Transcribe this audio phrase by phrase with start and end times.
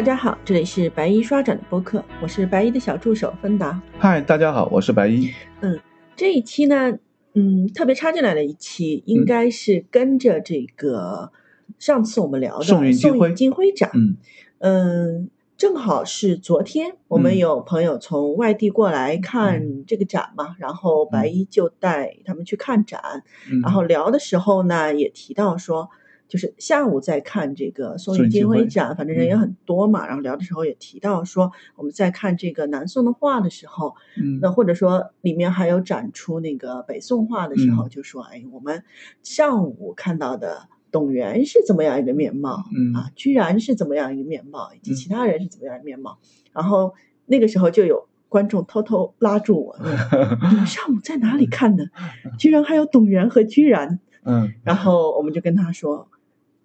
[0.00, 3.78] 大家好，这里是白衣刷展的播客，我是白衣的小助手芬达。
[3.98, 5.30] 嗨，大家好，我是白衣。
[5.60, 5.78] 嗯，
[6.16, 6.96] 这一期呢，
[7.34, 11.30] 嗯，特别插进来的一期，应该是跟着这个
[11.78, 12.94] 上次我们聊的宋运
[13.34, 14.16] 金辉展，嗯
[14.60, 25.90] 嗯，正好是昨天我们有朋友从外地过来看这个展嘛，然后白衣就带他们去看展，嗯然后聊的时候呢，也提到说。
[26.30, 30.06] 就是下午在看这个宋玉金辉展，反正人也很多嘛。
[30.06, 38.84] 然后聊的时候也提到说，我们在看这个南宋的画的时候，嗯那或者说里面还有展出那个北宋画的时候，嗯就说，哎，我们
[39.22, 46.18] 上午看到的董源是怎么样一个面貌，嗯啊，居然是怎么样一个面貌，以及嗯其他人是怎么样一个面貌。
[46.52, 46.94] 然后
[47.26, 51.90] 那个时候就有观众偷偷拉住我， 问你们上午在哪里看的？
[52.38, 53.98] 居然还有董源和居然。
[54.22, 56.06] 嗯然后我们就跟他说，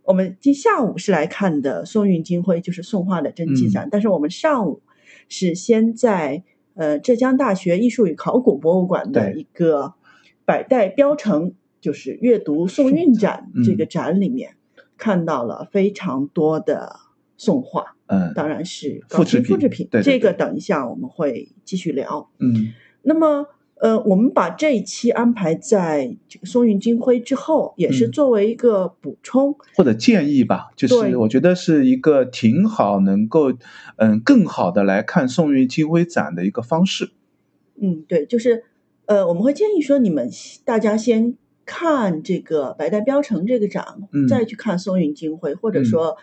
[0.05, 3.69] 我们今下午是来看的宋韵金辉，就是宋画的真迹嗯。
[3.69, 4.81] 展，但是我们上午
[5.29, 6.43] 是先在
[6.75, 9.95] 呃浙江大学艺术与考古博物馆的一个
[10.45, 13.63] 百代标城，就是阅读宋韵展嗯。
[13.63, 14.55] 这个展里面、
[14.97, 16.95] 看到了非常多的
[17.37, 18.31] 宋画，嗯。
[18.35, 22.29] 当然是复制品复制品，对对这个等一下我们会继续聊。
[22.39, 22.73] 嗯。
[23.01, 23.47] 那么，
[23.81, 29.55] 呃，我们把这一期安排在这个松韵金辉之后，也是嗯作为一个补充。
[29.75, 33.51] 或者建议吧，就是我觉得是一个挺好，能够
[33.97, 37.11] 嗯更好的来看松韵金辉展的一个方式。
[37.75, 38.63] 嗯，对，就是，
[39.07, 40.29] 呃，我们会建议说，你们
[40.63, 46.17] 大家先看这个白带标城这个展，嗯再去看松韵金辉，或者嗯说，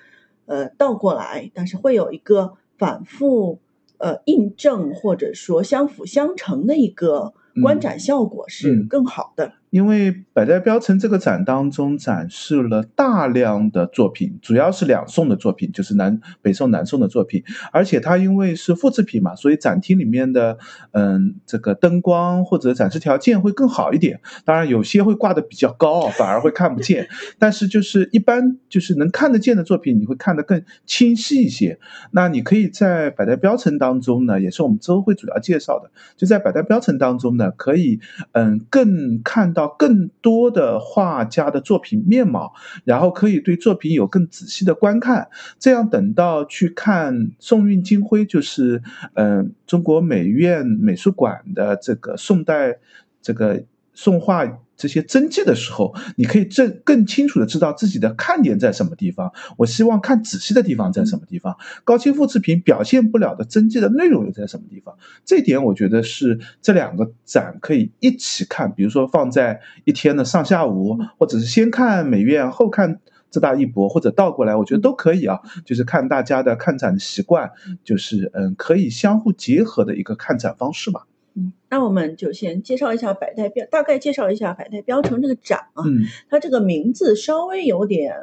[0.46, 3.60] 呃，倒过来，但是会有一个反复
[3.98, 9.52] 呃印证或者说相辅相成的一个观嗯展效果是嗯更好的。
[9.72, 17.42] 因为百代标城这个展当中展示了大量的作品，主要是两宋的作品，就是南北宋、南宋的作品。
[17.72, 20.58] 而且它因为是复制品嘛，所以展厅里面的
[20.90, 24.20] 嗯这个灯光或者展示条件会更好一点。
[24.44, 27.08] 当然有些会挂的比较高，反而会看不见。
[27.40, 31.78] 但是就是一般就是能看得见的作品，你会看得更清晰一些。
[32.10, 38.00] 那你可以在百代标城当中呢，也是我们之后会主要介绍的，就在百代标城当中呢，可以
[38.32, 42.52] 嗯更看到更多的画家的作品面貌，
[42.84, 45.28] 然后可以对作品有更仔细的观看。
[45.58, 48.82] 这样等到去看宋韵金辉，就是
[49.14, 52.78] 嗯中国美院美术馆的这个宋代
[53.20, 54.46] 这个宋画。
[54.82, 59.32] 这些真迹的时候，你可以正更清楚的知道自己的看点在什么地方。
[59.56, 64.96] 我希望看仔细的地方在什么地方，高清复制品表现不了的真迹的内容又在什么地方。
[65.24, 72.98] 这点我觉得是这两个展可以一起看，比如说放在一天的上下午，或者是先看美院后看
[73.30, 75.38] 浙大艺博，或者倒过来，我觉得都可以啊。
[75.64, 77.52] 就是看大家的看展的习惯，
[77.84, 81.06] 就是嗯可以相互结合的一个看展方式吧。
[81.34, 85.82] 嗯，那我们就先介绍一下百代标，大概介绍一下百代标城这个展啊。
[85.86, 86.04] 嗯。
[86.28, 88.14] 它这个名字稍微有点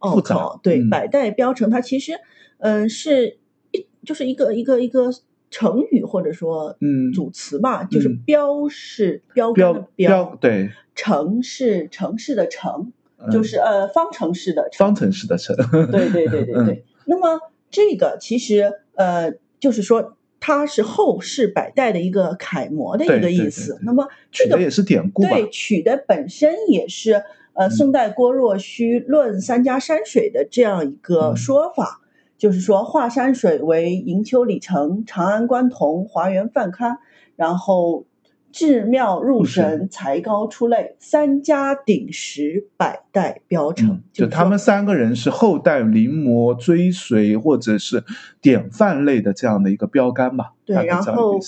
[0.00, 0.90] 拗复杂口，对，嗯。
[0.90, 2.14] 百代标城它其实
[2.58, 3.38] 嗯、是
[3.70, 5.10] 一就是一个一个一个
[5.50, 7.12] 成语或者说嗯。
[7.12, 13.30] 组词吧，就是嗯标是标杆标的标对，城是城市的城，嗯。
[13.30, 14.86] 就是呃方程式的城。
[14.86, 15.56] 方程式的城。
[15.90, 16.66] 对对对对嗯。
[16.66, 16.84] 对。
[17.06, 17.40] 那么
[17.70, 23.72] 这个其实呃，就是说它是后世百代的一个楷模的一个对对对意思。
[23.74, 25.30] 对那么这个取的也是典故吧？
[25.30, 27.22] 对，取的本身也是
[27.54, 32.00] 呃嗯宋代郭若虚论三家山水的这样一个嗯说法。
[32.38, 36.98] 就是说，华山水为营丘李成、长安关同、华园范刊，
[37.34, 38.04] 然后
[38.50, 43.90] 至妙入入神神、才高出类，三家鼎食，百代标成。
[43.90, 48.04] 嗯，就他们三个人是后代临摹、追随或者是
[48.40, 50.54] 典范类的这样的一个标杆吧。
[50.64, 51.38] 对然后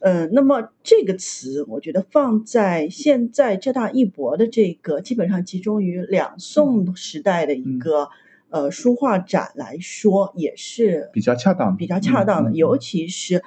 [0.00, 8.08] 嗯，那么这个词，我觉得放在现在浙大一博的这个基本上集中于两宋时代的一嗯个、
[8.50, 12.52] 呃书画展来说，也是比较恰当的比较恰当的。
[12.52, 13.42] 尤其是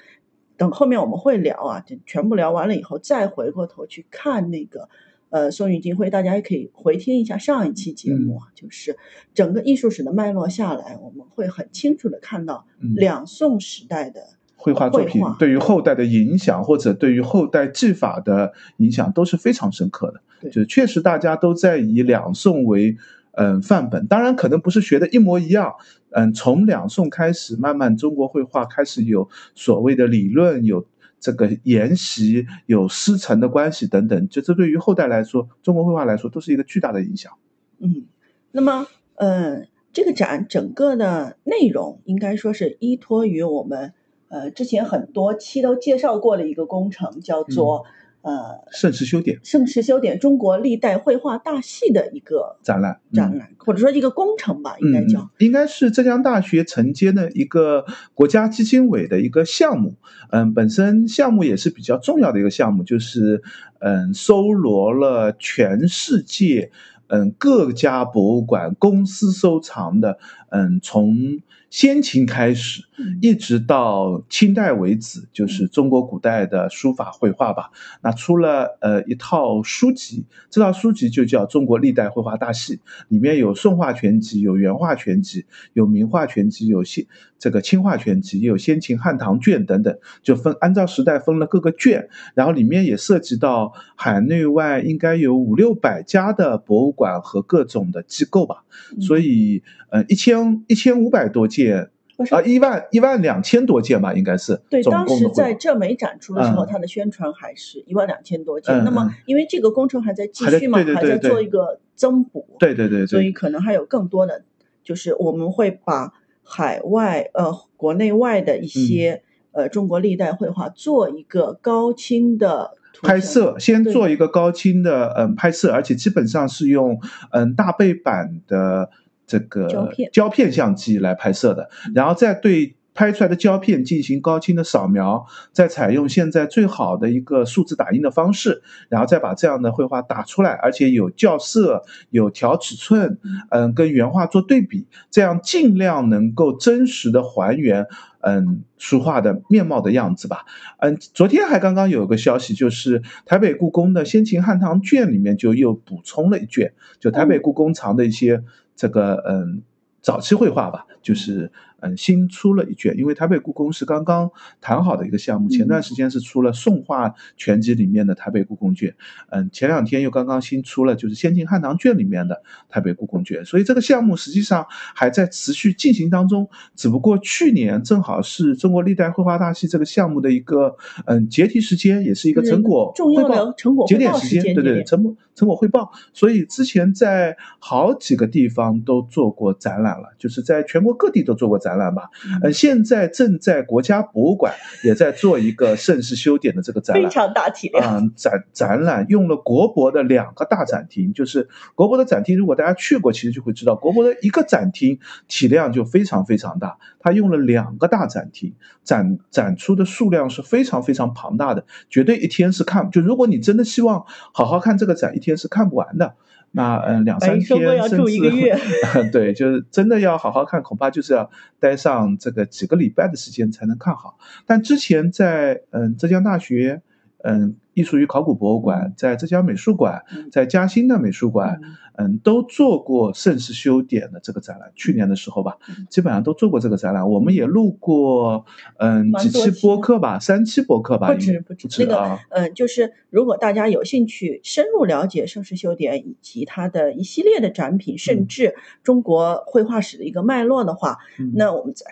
[0.60, 4.88] 等后面我们会聊啊，就全部聊完了以后，再回过头去看那个
[5.32, 8.96] 呃宋韵金辉，大家也可以回听一下上一期节目嗯啊，就是
[9.34, 14.22] 整个艺术史的脉络下来，我们会很清楚的看到嗯两宋时代的。
[14.62, 20.20] 绘画作品对于后代的影响，或者对于后代技法的影响都是非常深刻的。
[20.42, 22.98] 对就是确实大家都在以两宋为
[23.42, 25.74] 嗯范本，当然可能不是学的一模一样。
[26.12, 30.86] 嗯，从两宋开始，慢慢中国绘画开始有所谓的理论，有
[31.22, 37.32] 这个沿袭，有师承的关系等等，就这对于后代来说，中国绘画来说都是一个巨大的影响。
[37.80, 38.08] 嗯，
[38.52, 39.64] 那么，呃，
[39.94, 43.94] 这个展整个的内容应该说是依托于我们
[44.28, 47.86] 呃之前很多期都介绍过的一个工程，叫做。
[48.30, 57.84] 呃，盛世修典，盛世修典中国历代绘画大系的一个展览，展览或者说一个工程吧，应该叫，应该是浙江大学承接的一个
[58.14, 59.96] 国家基金委的一个项目。
[60.30, 63.42] 嗯，本身项目也是比较重要的一个项目，就是
[63.80, 66.72] 嗯，搜罗了全世界
[67.08, 71.40] 嗯各家博物馆公司收藏的嗯从。
[71.70, 72.82] 先秦开始，
[73.22, 77.70] 一直到清代为止，就是中国古代的书法绘画吧。
[78.02, 82.78] 那出了呃一套书籍，这套书籍就叫《中国历代绘画大系》，
[83.10, 87.06] 里面有宋画全集，有元画全集，有明画全集，有先
[87.38, 92.10] 这个清画全集，也有先秦汉唐卷等等，就分按照时代分了各个卷。
[92.34, 98.64] 然后里面也涉及到海内外应该有五六百家的博物馆和各种的机构吧。
[99.00, 99.62] 所以
[99.92, 101.59] 呃一千一千五百多件。
[101.64, 101.90] 件
[102.32, 104.62] 啊，一万一万两千多件吧，应该是。
[104.70, 108.84] 对，当时在浙美展出的时候，它的宣传还是一万两千多件。
[108.84, 112.46] 那么，因为这个工程还在继续嘛，还在做一个增补。
[112.60, 113.08] 对对对。
[113.08, 114.44] 所以可能还有更多的，
[114.84, 116.12] 就是我们会把
[116.44, 119.24] 海外呃国内外的一些
[119.54, 122.72] 呃中国历代绘画做一个高清的
[123.02, 127.00] 拍摄，先做一个高清的嗯拍摄，而且基本上是用
[127.32, 128.90] 嗯大背板的。
[129.30, 135.24] 这个胶片相机来拍摄的，然后再对拍出来的胶片进行高清的扫描，
[135.54, 143.20] 再采用现在最好的一个数字打印的方式，然后再把这样的绘画打出来，而且有校色、有调尺寸，
[143.52, 147.86] 嗯，跟原画做对比，这样尽量能够真实的还原，
[148.22, 150.44] 嗯，书画的面貌的样子吧。
[150.80, 158.44] 嗯，昨天还刚刚有个消息，就是台北故宫的先秦汉唐卷里面就又补充了一卷，就台北故宫藏的一些。
[158.80, 159.62] 这个嗯，
[160.02, 161.52] 早期绘画吧，就是。
[161.82, 164.30] 嗯，新出了一卷，因为台北故宫是刚刚
[164.60, 168.94] 谈好的一个项目，前段时间是出了宋画全集里面的台北故宫卷，
[169.30, 191.70] 嗯，前两天又刚刚新出了就是先秦汉唐卷里面的台北故宫卷，所以这个项目实际上还在持续进行当中，只不过去年正好是中国历代绘画大系这个项目的一个嗯结题时间，也是一个成果重要的成果节点时间，对对对，成果成果汇报，所以之前在好几个地方都做过展览了，就是在全国各地都做过展。
[191.80, 192.10] 览吧，
[192.44, 194.54] 嗯，现在正在国家博物馆
[194.84, 198.04] 也在做一个盛世修典的这个展览，非常大体量。
[198.04, 205.00] 嗯，展展览用了国博的两个大展厅，就是国博的展厅，如果大家去过，其实就会知道，国博的一个展厅
[205.30, 208.54] 体量就非常非常大，它用了两个大展厅，
[208.84, 214.04] 展展出的数量是非常非常庞大的，绝对一天是看，就如果你真的希望
[214.34, 216.16] 好好看这个展，一天是看不完的。
[216.52, 221.30] 那嗯，两三天甚至 对，就是真的要好好看，恐怕就是要
[221.60, 224.18] 待上这个几个礼拜的时间才能看好。
[224.46, 226.82] 但之前在嗯浙江大学。
[227.24, 231.60] 嗯，艺术与考古博物馆在浙江美术馆，在嘉兴的美术馆，
[231.98, 234.72] 嗯，都做过盛世修典的这个展览。
[234.74, 235.58] 去年的时候吧，
[235.90, 237.10] 基本上都做过这个展览。
[237.10, 238.46] 我们也录过，
[238.78, 241.84] 嗯，几期播客吧，三期播客吧，不止不止。
[241.84, 251.00] 那个，嗯，就是如果大家有兴趣深入了解盛世修典以及它的一系列的展品，甚至中国绘画史的一个脉络的话，
[251.34, 251.86] 那我们在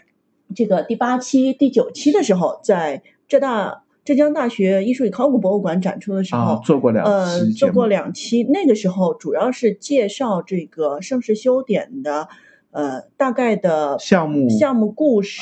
[0.56, 3.84] 这个第八期、第九期的时候，在浙大。
[4.08, 12.30] 浙江大学艺术与考古博物馆展出的时候，做过两呃做过两期，那个时候主要是介绍这个盛世修典的
[12.72, 15.42] 呃大概的项目项目故事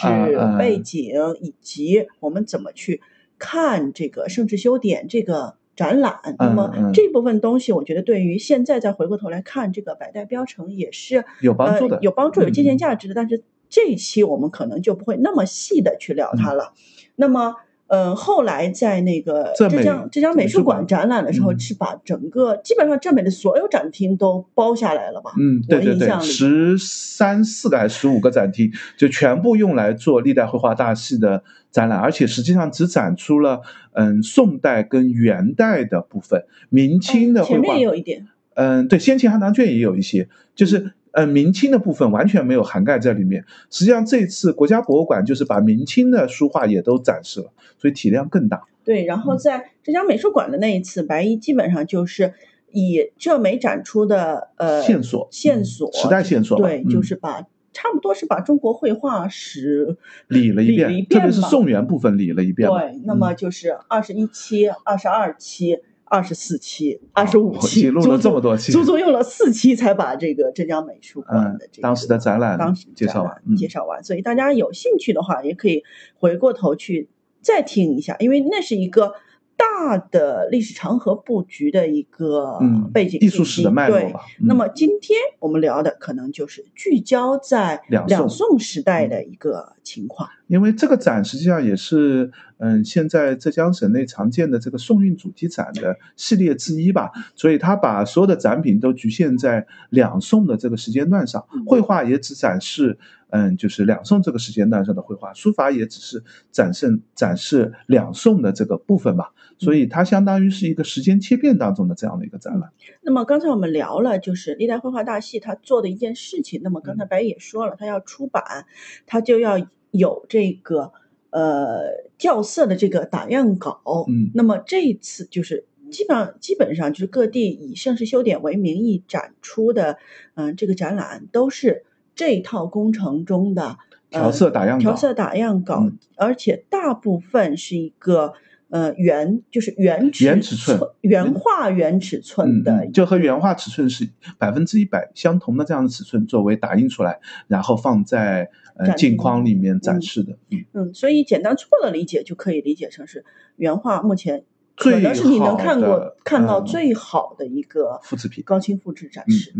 [0.57, 3.01] 背景，以及我们怎么去
[3.37, 6.15] 看这个盛世修典这个展览。
[6.39, 13.13] 那么这部分东西，我觉得对于现在再回过头来看这个百代标城也是有帮助的，有帮助有借鉴价值的。
[13.13, 16.73] 但是这一期我们可能就不会那么细的去聊它了。
[17.15, 17.57] 那么。
[17.87, 25.31] 嗯，后来在那个浙江浙江美术馆展览的时候，是把整个基本上浙美的所有展厅都包下来了吧？
[25.39, 33.61] 嗯，对对对，十三四个还是十五个展厅，就全部用来做历代绘画大系的展览，而且实际上只展出了
[33.93, 38.27] 嗯宋代跟元代的部分，明清的绘画前面也有一点。
[38.55, 40.93] 嗯，对，先秦汉唐卷也有一些，就是。
[41.15, 43.45] 呃，明清的部分完全没有涵盖在里面。
[43.71, 48.63] 实际上，这次国家博物馆就是把明清的书画也都展示了，所以体量更大。
[48.83, 52.33] 对，然后在浙江美术馆的那一次，白衣基本上就是
[52.71, 59.95] 以浙美展出的呃线索线索时代线索，对，就是把差不多是把中国绘画史
[60.27, 62.69] 理了一遍，特别是宋元部分理了一遍。
[62.69, 65.79] 对，那么就是二十一期、二十二期。
[66.05, 74.03] 二十四期、二十五期，录了这么多期，足足用了四期才把这个浙江美术馆的这个当时的展览当时介绍完，介绍完。
[74.03, 75.83] 所以大家有兴趣的话，也可以
[76.17, 77.09] 回过头去
[77.41, 79.13] 再听一下，因为那是一个。
[79.57, 82.59] 大的历史长河布局的一个
[82.93, 84.21] 背景，艺术史的脉络吧。
[84.41, 90.29] 那么今天我们聊的可能就是聚焦在两宋时代的一个情况。
[90.47, 97.11] 因为这个展实际上也是，嗯，现在浙江省内常见的这个宋韵主题展的系列之一吧。
[97.35, 102.97] 所以他把所有的展品都局限在两宋的这个时间段上，绘画也只展示。
[103.35, 112.71] 嗯，就是两宋这个时间段上的绘画，书法也只是展示展示两宋的这个部分吧，所以它相当于是一个时间切片当中的这样的一个展览。
[113.01, 116.61] 那么刚才我们聊了，就是历代绘画大系他做的一件事情。
[116.63, 118.65] 那么刚才白也说了，他要出版，
[119.05, 120.93] 他就要有这个
[121.31, 124.05] 呃校色的这个打样稿。
[124.07, 129.97] 嗯，那么这一次就是基本上基本上就是各地以盛世修典为名义展出的，
[130.35, 131.83] 嗯，这个展览都是。
[132.15, 133.77] 这套工程中的
[134.09, 138.33] 调色打样调色打样稿，而且大部分是一个
[138.69, 150.37] 呃原就是原原尺寸原画原尺寸的，就和原画尺寸是百分之一百相同的这样的尺寸作为打印出来，然后放在呃镜框里面展示的。
[150.71, 153.25] 嗯，所以简单粗暴的理解就可以理解成是
[153.57, 154.43] 原画目前
[154.77, 159.53] 可能是你能看过看到最好的一个复制品高清复制展示。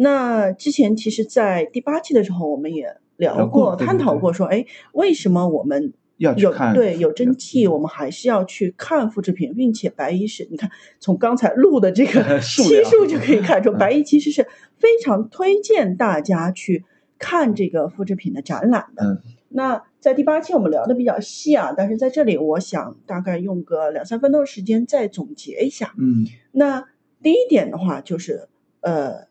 [0.00, 6.32] 那之前其实，在第八期的时候，我们也聊过、探讨过，说，哎，为什么我们有
[6.72, 16.84] 对有蒸汽，我们还是要去看复制品，并且白衣是，你看从刚才录的这个 期数就可以看出，白衣其实是非常推荐大家去
[17.18, 19.20] 看这个复制品的展览的。
[19.48, 25.92] 那在第八期我们聊的比较细啊，但是在这里我想大概用个两三分钟的时间再总结一下。
[25.98, 26.84] 嗯，那
[27.20, 28.48] 第一点的话就是，
[28.82, 29.26] 呃。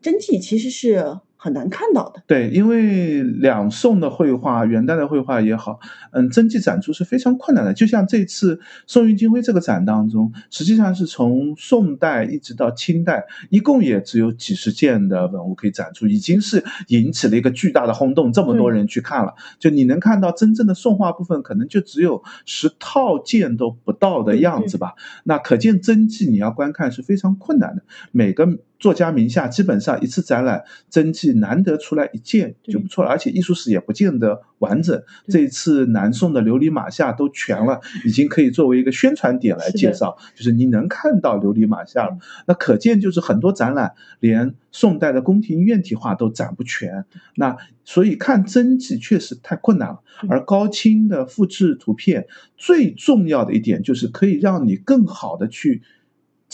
[0.00, 1.18] 真迹其实是。
[1.38, 5.78] 很难看到的，对，因为两宋的绘画、元代的绘画也好，
[6.10, 7.72] 嗯，真迹展出是非常困难的。
[7.72, 19.34] 就像这次宋韵金辉这个展当中，实际上是从宋代一直到清代，一共也只有几十件的文物可以展出，已经是引起了一个巨大的轰动，这么多人去看了。
[19.60, 24.94] 就你能看到真正的宋画部分，可能就只有十套件都不到的样子吧。
[25.22, 27.82] 那可见真迹你要观看是非常困难的。
[28.10, 28.48] 每个
[28.86, 35.02] 作家名下基本上一次展览真迹难得出来一件就不错了，而且艺术史也不见得完整。
[35.26, 42.16] 这一次南宋的琉璃马下都全了，已经可以作为一个宣传点来介绍，就是你能看到琉璃马下了。
[42.46, 47.04] 那可见就是很多展览连宋代的宫廷院体画都展不全。
[47.34, 50.00] 那所以看真迹确实太困难了。
[50.28, 55.82] 而高清的复制图片最重要的一点就是可以让你更好的去。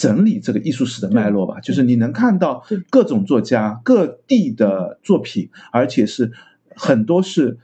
[0.02, 6.32] 整理这个艺术史的脉络吧，就是你能看到各种作家各地的作品，而且是
[6.74, 7.56] 很多是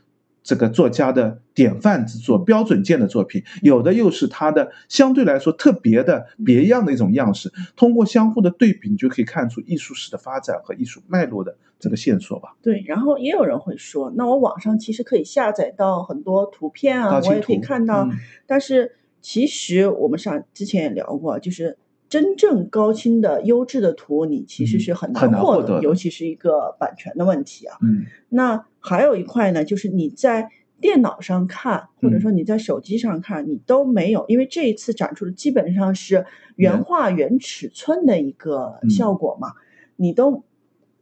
[0.44, 7.52] 这个作家的典范之作、标准件的作品，有的又是他的相对来说特别的别样的一种样式。
[7.74, 12.54] 通过相互的对比，你就可以看出艺术史的发展和艺术脉络的这个线索吧。
[12.62, 18.08] 对，然后也有人会说，那我网上其实可以下载到很多图片啊，我也可以看到。
[18.46, 21.76] 但是其实我们上之前也聊过，就是。
[22.08, 27.76] 真正高清的优质的图，你其实是很难获得，尤其是一个版权的问题啊。
[27.82, 30.48] 嗯，那还有一块呢，就是你在
[30.80, 36.24] 电脑上看，或者说你在手机上看，你都没有，因为这一次展出的基本上是
[36.56, 39.52] 原画原尺寸的一个效果嘛，
[39.96, 40.44] 你都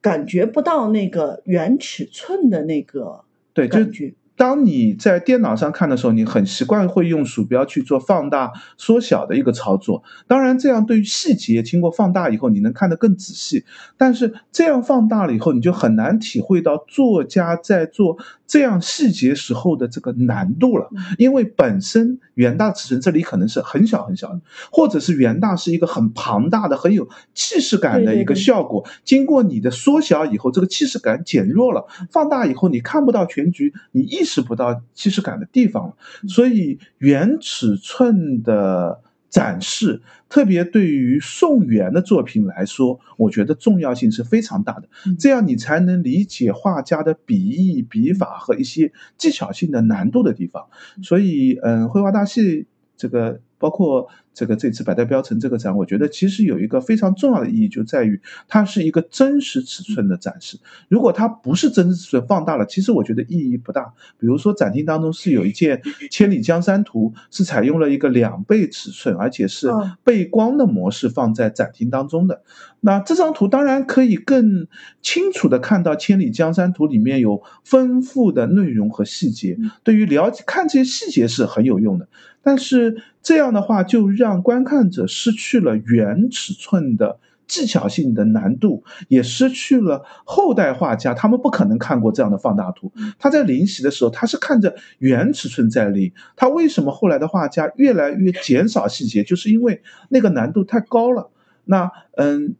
[0.00, 3.24] 感觉不到那个原尺寸的那个
[3.70, 4.14] 感觉。
[4.36, 10.02] 当你在电脑上看的时候，你很习惯会用鼠标去做放大、缩小的一个操作。
[10.26, 13.64] 当然，这样对于细节经过放大以后，你能看得更仔细。
[13.96, 20.90] 但是这样放大了以后，你就很难体会到作家在做这样细节时候的这个难度了。
[21.16, 28.86] 因为本身元大尺寸这里可能是很小很小的，或者是元大是一个很庞大的、很有气势感的一个效果。
[29.02, 31.86] 经过你的缩小以后，这个气势感减弱了。
[32.10, 34.26] 放大以后，你看不到全局，你意。
[34.26, 35.94] 识不到气势感的地方了，
[36.28, 39.00] 所以原尺寸的
[39.36, 40.00] 展示，
[40.30, 44.88] 特别对于宋元的作品来说，我觉得重要性是非常大的。
[45.18, 50.66] 这样你才能理解画家的笔意、笔法和一些技巧性的难度的地方。
[51.02, 52.66] 所以，嗯，绘画大戏
[52.96, 60.58] 这个包括这个这次百代标城这个展，我觉得其实有一个非常重要的意义，就在于它是一个真实尺寸的展示。
[60.90, 63.94] 如果它不是真实尺寸放大了，其实我觉得意义不大。
[64.18, 65.78] 比如说展厅当中是有一件
[66.10, 69.70] 《千里江山图》，是采用了一个两倍尺寸，而且是
[70.04, 72.42] 背光的模式放在展厅当中的。
[72.80, 74.68] 那这张图当然可以更
[75.00, 82.06] 清楚的看到《千里江山图》里面有丰富的内容和细节，对于了解看这些细节是很有用的。
[82.42, 92.92] 但是这样的话，就让观看者失去了原尺寸的技巧性的难度，也失去了后代画家他们不可能看过这样的放大图。
[93.18, 96.12] 他在临习的时候，他是看着原尺寸在临。
[96.34, 99.22] 他为什么后来的画家越来越减少细节？
[99.22, 101.30] 就是因为那个难度太高了。
[101.64, 102.56] 那嗯，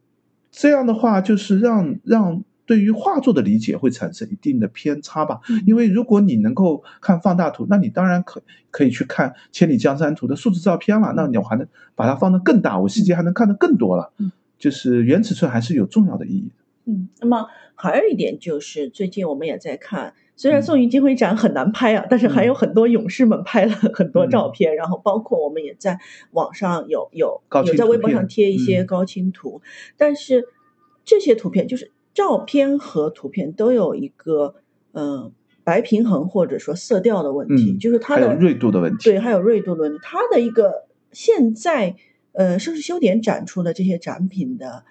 [0.50, 2.44] 这样的话就是让让。
[2.66, 8.42] 对于画作的理解会产生一定的偏差吧，因为如果你能够看放大图，那你当然可
[8.72, 14.12] 可以去看《千里江山图》的数字照片了，那你还能把它放得更大，我细节还能看得更多了。
[14.18, 16.92] 嗯，就是原尺寸还是有重要的意义的。
[16.92, 17.46] 嗯，那么
[17.76, 26.00] 还有一点就是，最近我们也在看，虽然宋云金辉展很难拍啊，但是还有很多勇士们拍了很多照片，然后包括我们也在
[26.32, 29.62] 网上有有有在微博上贴一些高清图，
[29.96, 30.44] 但是
[31.04, 31.92] 这些图片就是。
[32.16, 34.54] 照片和图片都有一个
[34.92, 35.32] 嗯
[35.62, 39.10] 白平衡或者说色调的问题，就是它的锐度的问题。
[39.10, 39.98] 对，还有锐度的问题。
[40.02, 41.94] 它的一个现在
[42.32, 44.84] 呃盛世修典展出的这些展品的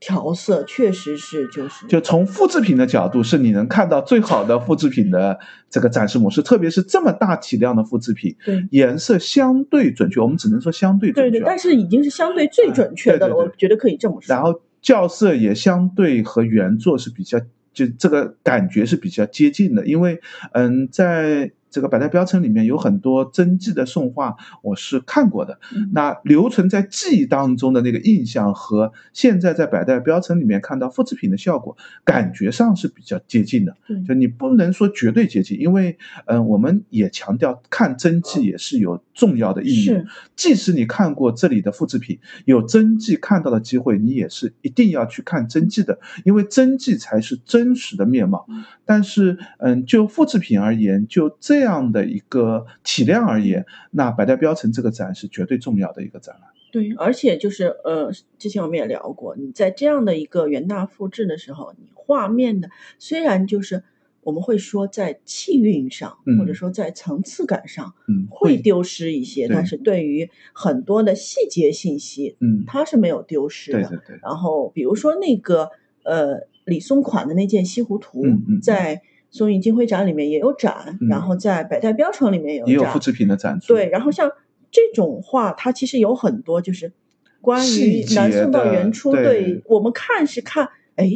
[0.00, 5.38] 调色，确实是就是就从复制品的角度，是你能看到最好的复制品的
[5.68, 11.30] 这个展示模式，特别是这么大体量的复制品，对颜色相对准确，我们只能说相对准确。
[11.30, 14.34] 对对，但是已经是相对最准确的了，我觉得可以这么说。
[14.34, 14.60] 然后。
[14.82, 17.40] 校色也相对和原作是比较，
[17.72, 20.20] 就这个感觉是比较接近的，因为，
[20.52, 21.52] 嗯，在。
[21.70, 25.56] 这个百代标称里面有很多真迹的宋画，我是看过的。
[25.92, 33.76] 那留存在记忆当中的那个印象和现在在百代标称里面看到复制品的效果，感觉上是比较接近的。
[34.08, 35.96] 就你不能说绝对接近，因为
[36.26, 39.92] 嗯，我们也强调看真迹也是有重要的意义。
[40.34, 48.44] 即使你看过这里的复制品，有真迹看到的机会，你也是一定要去看真迹的，因为真迹才是真实的面貌。
[48.84, 51.59] 但是嗯，就复制品而言，就这。
[51.60, 56.44] 这样的一个体量而言，那百代标城这个展是绝对重要的一个展览。
[56.72, 63.84] 对，而且就是呃，之前我们也聊过，你在这样的一个元大复制的时候，你画面的虽然就是
[64.22, 73.82] 我们会说在气韵上，或者说在层次感上，嗯，会丢失一些，但是对于很多的细节信息，嗯，它是没有丢失的。
[73.82, 74.18] 对对对。
[74.22, 75.68] 然后比如说那个
[76.04, 78.24] 呃李松款的那件西湖图，
[78.62, 79.02] 在。
[79.30, 83.58] 松韵金辉展里面也有展，然后在百代标城里面有也有复制品的展。
[83.66, 84.30] 对，然后像
[84.70, 86.92] 这种画，它其实有很多就是
[87.40, 91.08] 关于南宋到元初，对我们看是看，哎，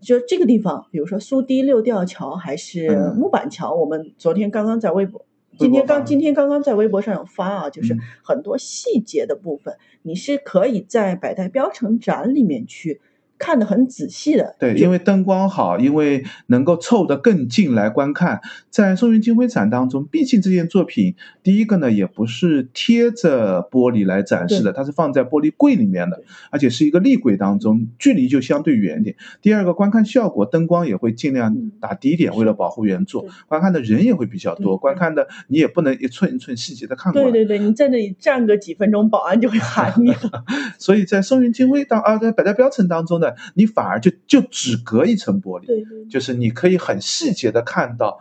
[0.00, 5.24] 就这个地方，比如说苏堤六吊桥还是木板桥，我们昨天刚刚在微博，
[5.58, 13.00] 今天刚今天刚刚在微博上有发啊，就是很多细节的部分，你是可以在百代标城展里面去。
[13.42, 18.40] 看得很仔细的，对，因为灯光好，因为能够凑得更近来观看。
[18.70, 29.16] 在宋云金辉展当中，毕竟这件作品，第一个呢，也不是贴着玻璃来展示的，它是放在玻璃柜里面的，而且是一个立柜当中，距离就相对远一点。
[29.42, 33.26] 第二个，观看效果，灯光也会尽量打低一点，为了保护原作。
[33.48, 40.44] 观看的人也会比较多，观看的你也不能一寸一寸细节的看过对对对，你在那里站个几分钟，保安就会喊你了。
[40.78, 43.31] 所以在宋云金辉当啊，在百家标城当中呢。
[43.54, 48.20] 你反而就就只隔一层玻璃，对对，就是你可以很细节的看到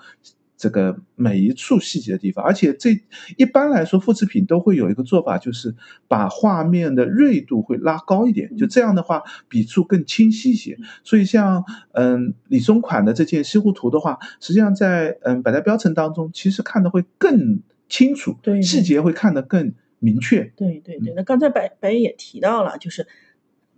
[0.58, 2.92] 这个每一处细节的地方，而且这
[3.36, 5.74] 一般来说复制品都会有一个做法，就是
[6.08, 10.78] 把画面的锐度会拉高一点，就这样的话笔触更清晰一些。
[11.04, 20.44] 所以像嗯李松款的这件西湖图的话，实际上在嗯百代标层当中，其实看的会更清楚，对细节会看得更明确。
[20.56, 23.08] 对对对，那刚才白白也提到了，就是。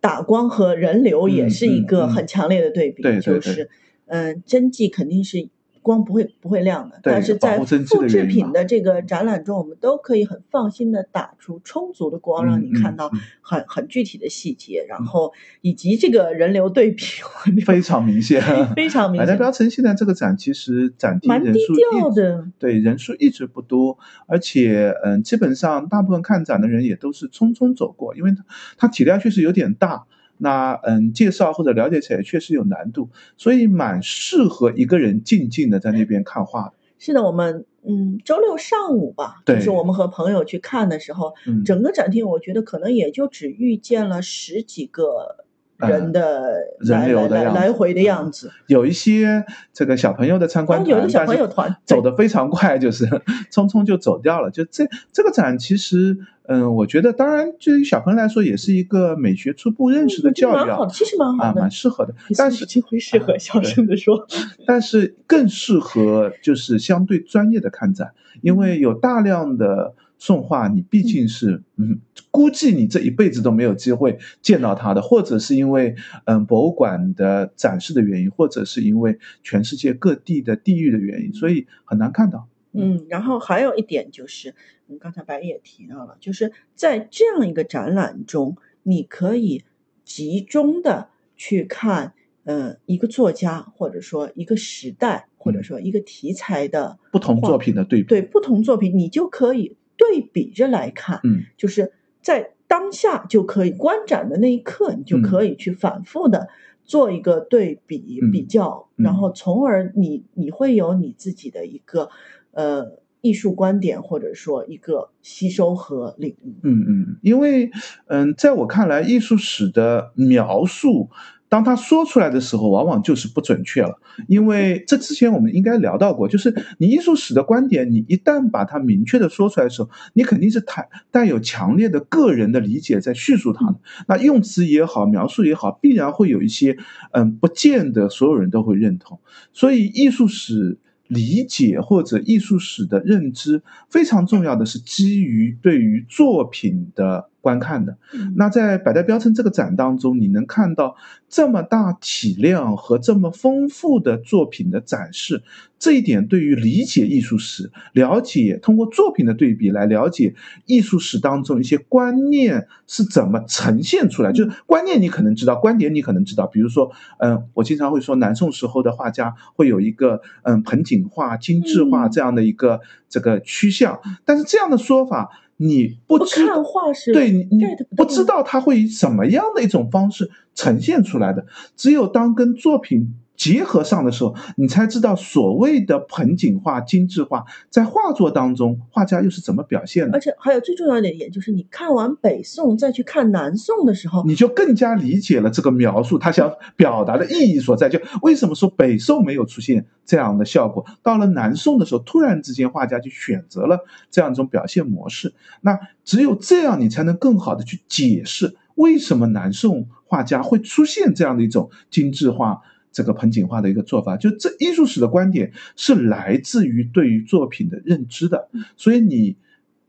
[0.04, 3.70] 打光和人流也是一个很强烈的对比，就是，
[4.08, 5.48] 嗯，真迹肯定是。
[5.84, 17.04] 光不会不会亮的，但是在复制品的这个展览中，我们都可以很放心的打出充足的光，让你看到很很具体的细节，然后以及这个人流对比
[17.66, 18.42] 非常明显，
[18.74, 19.28] 非常明显。
[19.28, 28.46] 百代标城现在这个展其实展厅人数的，对人数一直不多，而且嗯，基本上大部分看展的人也都是匆匆走过，因为它
[28.78, 30.06] 它体量确实有点大。
[30.38, 36.74] 那嗯，介绍或者了解起来确实有难度，所以蛮适合一个人静静的在那边看画的。
[36.98, 45.46] 是的，我们嗯，周六上午吧，就是我们和朋友去看的时候，嗯整个展厅我觉得可能也就只遇见了十几个
[45.90, 48.52] 人的人流的样来回的样子。
[48.68, 53.06] 有一些这个小朋友的参观有一个小朋友团走的非常快，就是
[53.52, 54.50] 匆匆就走掉了。
[54.52, 56.18] 就这这个展，其实
[56.48, 61.72] 嗯，我觉得当然对于小朋友来说，也是一个美学初步认识的教育啊蛮好的，，其实蛮好啊，的蛮。
[61.72, 62.14] 适合的。
[62.38, 64.28] 但是机会适合，小声的说。
[64.68, 72.00] 但是更适合就是相对专业的看展，因为有大量的宋画，你毕竟是嗯，
[72.32, 75.96] 估计你这一辈子都没有机会见到他的，或者是因为
[76.26, 82.48] 嗯博物馆的展示的原因，或者是因为全世界各地的地域的原因，所以很难看到。
[82.72, 84.56] 嗯，然后还有一点就是，
[84.88, 89.64] 嗯，刚才白也提到了，就是在这样一个展览中，你可以
[90.04, 92.14] 集中的去看，
[92.46, 95.64] 呃，一个作家或者说一个时代或者嗯。
[95.64, 101.44] 说一个题材的不同作品的对比，对不同作品，你就可以对比着来看，嗯。
[101.58, 106.48] 就是在当下就可以观展的那一刻，你就可以去反复的
[106.84, 109.04] 做一个对比、嗯比较，嗯。
[109.04, 112.10] 然后从而你你会有你自己的一个
[112.52, 116.54] 呃艺术观点，或者说一个吸收和领悟。
[116.64, 117.72] 嗯嗯，因为
[118.08, 121.10] 嗯，在我看来，艺术史的描述，
[121.54, 124.00] 当他说出来的时候，往往就是不准确了。
[124.28, 133.76] 因为这之前我们应该聊到过，就是你艺术史的观点，你一旦把它明确的说出来的时候，你肯定是带带有强烈的个人的理解在叙述它的。
[134.08, 136.76] 那用词也好，描述也好，必然会有一些
[137.12, 139.20] 嗯，不见得所有人都会认同。
[139.52, 140.80] 所以艺术史。
[141.10, 147.98] 理解或者艺术史的认知非常重要的是基于对于作品的观看的。
[148.14, 150.96] 嗯那在百代标称这个展当中，你能看到
[151.28, 155.44] 这么大体量和这么丰富的作品的展示，
[155.78, 160.34] 这一点对于理解艺术史、了解通过作品的对比来了解
[160.66, 166.48] 艺术史当中一些观念是怎么呈现出来，就是观念你可能知道，观点你可能知道。
[166.48, 172.80] 比如说，嗯，我经常会说，南宋时候的画家会有一个嗯盆景画、精致画嗯这样的一个
[173.10, 175.30] 这个趋向，但是这样的说法。
[175.64, 181.46] 你不看画是对你，你不知道它会以什么样的一种方式呈现出来的。
[181.78, 190.22] 只有当跟作品结合上的时候，你才知道所谓的盆景画、精致画在画作当中，画家又是怎么表现的而。
[190.22, 197.90] 且还有最重要的一点就是，你看完北宋再去看南宋的时候，你就更加理解了这个描述他想表达的意义所在。
[197.90, 203.80] 就为什么说北宋没有出现这样的效果，到了南宋的时候，突然之间画家就选择了
[204.12, 205.34] 这样一种表现模式。
[205.62, 212.62] 那只有这样，你才能更好的去解释为什么南宋画家会出现这样的一种精致化。
[212.94, 219.36] 这个盆景画的一个做法，就这艺术史的观点是来自于对于作品的认知的，所以你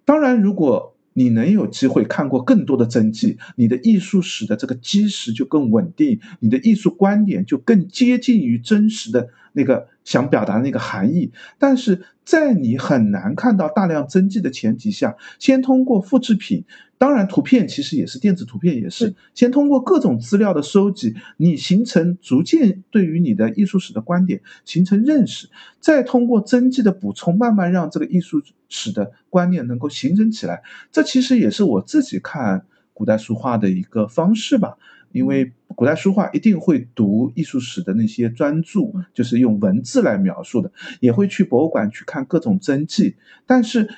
[0.05, 11.33] 当然如果你能有机会看过更多的真迹，你的艺术史的这个基石就更稳定，你的艺术观点就更接近于真实的那个想表达的那个含义。
[11.59, 16.65] 但是在你很难看到大量真迹的前提下，先通过复制品，
[16.99, 25.49] 当然图片其实也是电子图片，也是先通过各种资料的收集，你形成逐渐对于你的艺术史的观点形成认识，
[25.81, 30.63] 再通过真迹的补充，慢慢让这个艺术史的观念能够形成起来。
[30.91, 34.77] 这其实也是我自己看古代书画的一个方式吧。
[35.15, 38.81] 因为古代书画一定会读艺术史的那些专著，
[39.15, 43.15] 就是用文字来描述的，也会去博物馆去看各种真迹。
[43.47, 43.89] 但是，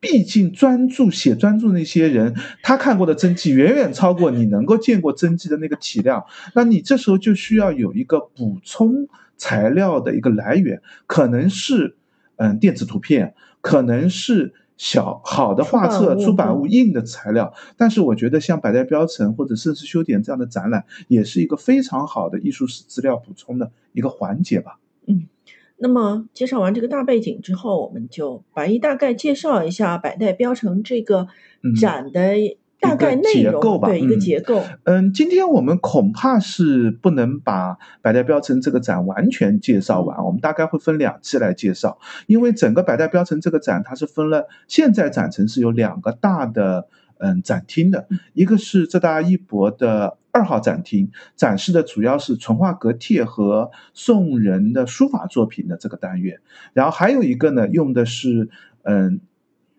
[0.00, 6.24] 毕竟专著写专著那些人，他看过的真迹远远超过你能够见过真迹的那个体量。
[6.54, 11.96] 那你这时候就需要有一个补充材料的一个来源，可能是
[12.36, 14.54] 嗯电子图片，可能是。
[14.76, 24.78] 小好的画册、出出版物版物印的材料，但是我觉得像百代标城或者盛世修典这样的展览，也是一个非常好的艺术史资料补充的一个环节吧。
[25.06, 25.28] 嗯
[25.76, 31.26] 那么介绍完这个大背景之后，我们就白一大概介绍一下百代标城这个
[31.62, 31.74] 嗯。
[31.74, 32.36] 展的
[32.84, 34.62] 大概内容，结构吧对一个嗯结构。
[34.84, 46.86] 嗯，今天我们恐怕是不能把百代标城这个展完全介绍完，我们大概会分两期来介绍，因为整个百代标城这个展它是分了，现在展陈是有两个大的
[47.18, 50.18] 嗯展厅的，一个是浙大一博的。
[50.36, 56.40] 二号展厅展示的主要是淳化阁帖和宋人的书法作品的这个单元，
[56.72, 58.48] 然后还有一个呢，用的是
[58.82, 59.20] 嗯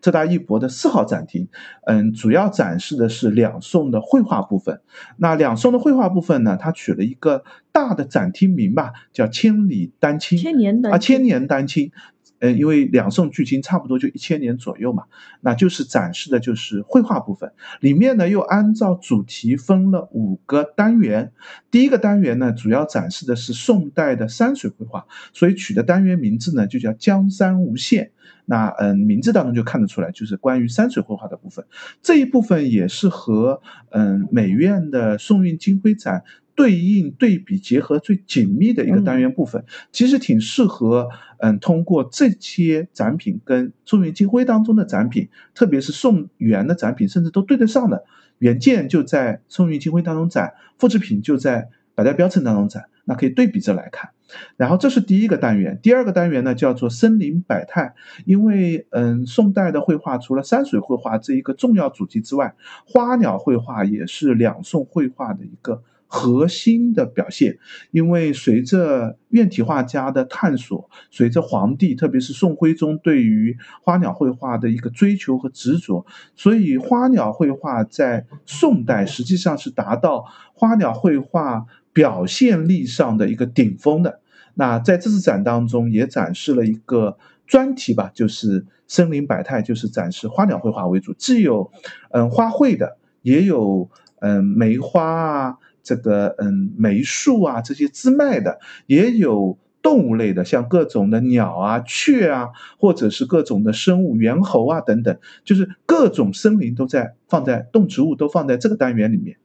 [0.06, 1.48] 浙大一博的四号展厅，
[1.84, 4.80] 嗯，主要展示的是两宋的绘画部分。
[5.16, 7.42] 那两宋的绘画部分呢，它取了一个
[7.72, 11.90] 大的展厅名吧，叫“千里丹青”千年丹啊，千年丹青。
[12.38, 15.06] 嗯，因为两宋距今差不多就一千年左右嘛，
[15.40, 17.50] 那就是展示的就是绘画部分。
[17.80, 21.32] 里面呢又按照主题分了五个单元。
[21.72, 28.12] 第一个单元呢主要展示的是宋代的山水绘画，所以取的单元名字呢就叫江山无限。
[28.46, 31.64] 那嗯，名字当中就看得出来，就是关于山水绘画的部分。
[32.00, 36.24] 这一部分也是和嗯美院的宋韵金辉展。
[36.54, 41.06] 对应对比结合最紧密的一个单元部分，其实挺适合，
[41.40, 48.04] 嗯，通过这些展品跟宋韵金辉当中的展品，特别是宋元的展品，甚至都对得上的。
[48.38, 54.10] 原件就在宋韵金辉当中展，复制品就在百代标称当中展，那可以对比着来看。
[54.58, 57.94] 然后这是第一个单元，第二个单元呢叫做森林百态，
[58.26, 65.82] 因为嗯，宋代的绘画除了山水绘画这一个重要主题之外，花鸟绘画也是两宋绘画的一个。
[66.08, 67.58] 核心的表现，
[67.90, 84.20] 因为随着院体画家的探索，随着皇帝，特别是宋徽宗对于花鸟绘画的一个追求和执着，所以花鸟绘画在宋代实际上是达到花鸟绘画表现力上的一个顶峰的。
[84.52, 91.72] 那在这次展当中也展示了一个专题吧，就是森林百态，就是展示花鸟绘画为主，既有
[92.10, 93.88] 嗯花卉的，也有
[94.20, 95.56] 嗯梅花啊。
[95.82, 109.36] 这个嗯，梅树啊，这些枝脉的，也有动物类的，像各种的鸟啊、雀啊，或者是各种的生物，猿猴啊等等，就是各种森林都在放在动植物都放在这个单元里面。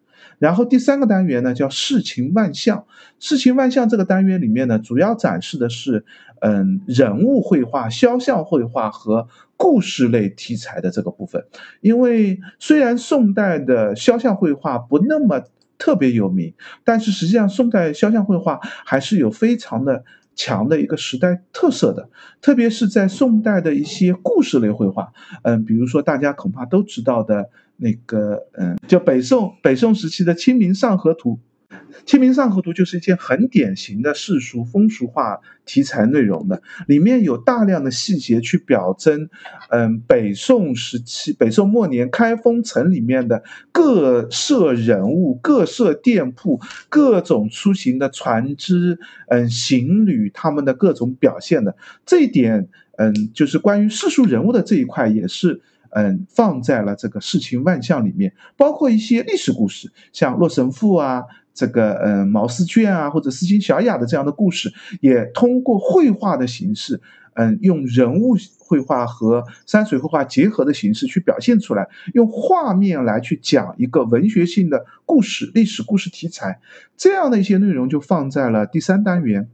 [0.42, 2.84] 然后第三个单元呢，叫世情万象。
[3.20, 6.04] 世情万象这个单元里面呢，主要展示的是
[6.42, 11.46] 嗯，人物绘画、肖像绘画和故事类题材的这个部分。
[11.82, 15.44] 因为虽然宋代的肖像绘画不那么。
[15.84, 20.04] 特别有名，但是实际上宋代肖像绘画还是有非常的
[20.36, 22.08] 强的一个时代特色的，
[22.40, 31.34] 特别是在宋代的一些故事类绘画，嗯，比如说大家恐怕都知道的那个，嗯，叫北宋北宋时期的《清明上河图》。
[32.06, 39.30] 《清明上河图》就是一件很典型的世俗风俗画题材内容的，里面有大量的细节去表征，
[39.70, 61.24] 嗯，北宋时期、北宋末年开封城里面的各色人物、各色店铺、各种出行的船只、嗯，行旅他们的各种表现的这一点，嗯，就是关于世俗人物的这一块也是，嗯，放在了这个世情万象里面，包括一些历史故事，像《洛神赋》啊。
[61.54, 67.02] 这个嗯，毛思卷啊，或者诗经小雅的这样的故事，也通过绘画的形式，
[67.34, 76.62] 嗯，用人物绘画和山水绘画结合的形式去表现出来，用画面来去讲一个文学性的故事、历史故事题材，
[76.96, 79.50] 这样的一些内容就放在了第三单元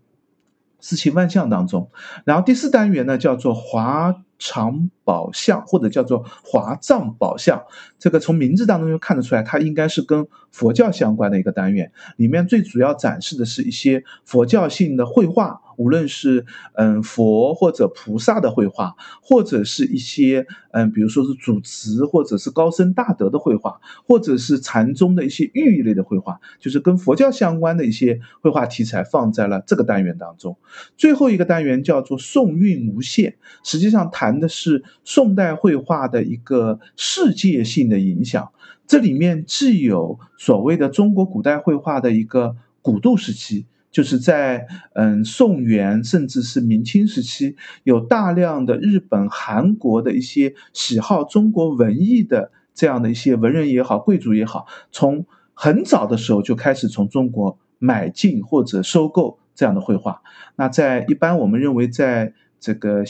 [0.80, 1.90] 四情万象当中。
[2.26, 4.24] 然后第四单元呢，叫做华。
[4.40, 7.62] 藏宝相或者叫做华藏宝相，
[7.98, 11.92] 这个从名字当中就看得出来，它应该是跟佛教相关的一个单元。
[12.16, 15.62] 里面最主要展示的是一些佛教性的绘画。
[15.78, 16.44] 无论是
[16.74, 30.58] 嗯佛或者菩萨的绘画，或者是一些嗯，比如说是主持或者是高僧大德的绘画，或者是禅宗的一些寓意类的绘画，就是跟佛教相关的一些绘画题材放在了这个单元当中。
[30.98, 38.50] 最后一个单元叫做宋韵无限，实际上谈的是宋代绘画的一个世界性的影响。
[38.88, 43.68] 这里面既有所谓的中国古代绘画的一个古渡时期。
[43.90, 60.22] 就是在嗯宋元甚至是明清时期，有大量的日本、韩国的一些喜好中国文艺的这样的一些文人也好、贵族也好，从很早的时候就开始从中国买进或者收购这样的绘画。
[60.58, 63.04] 那在一般我们认为，在这个。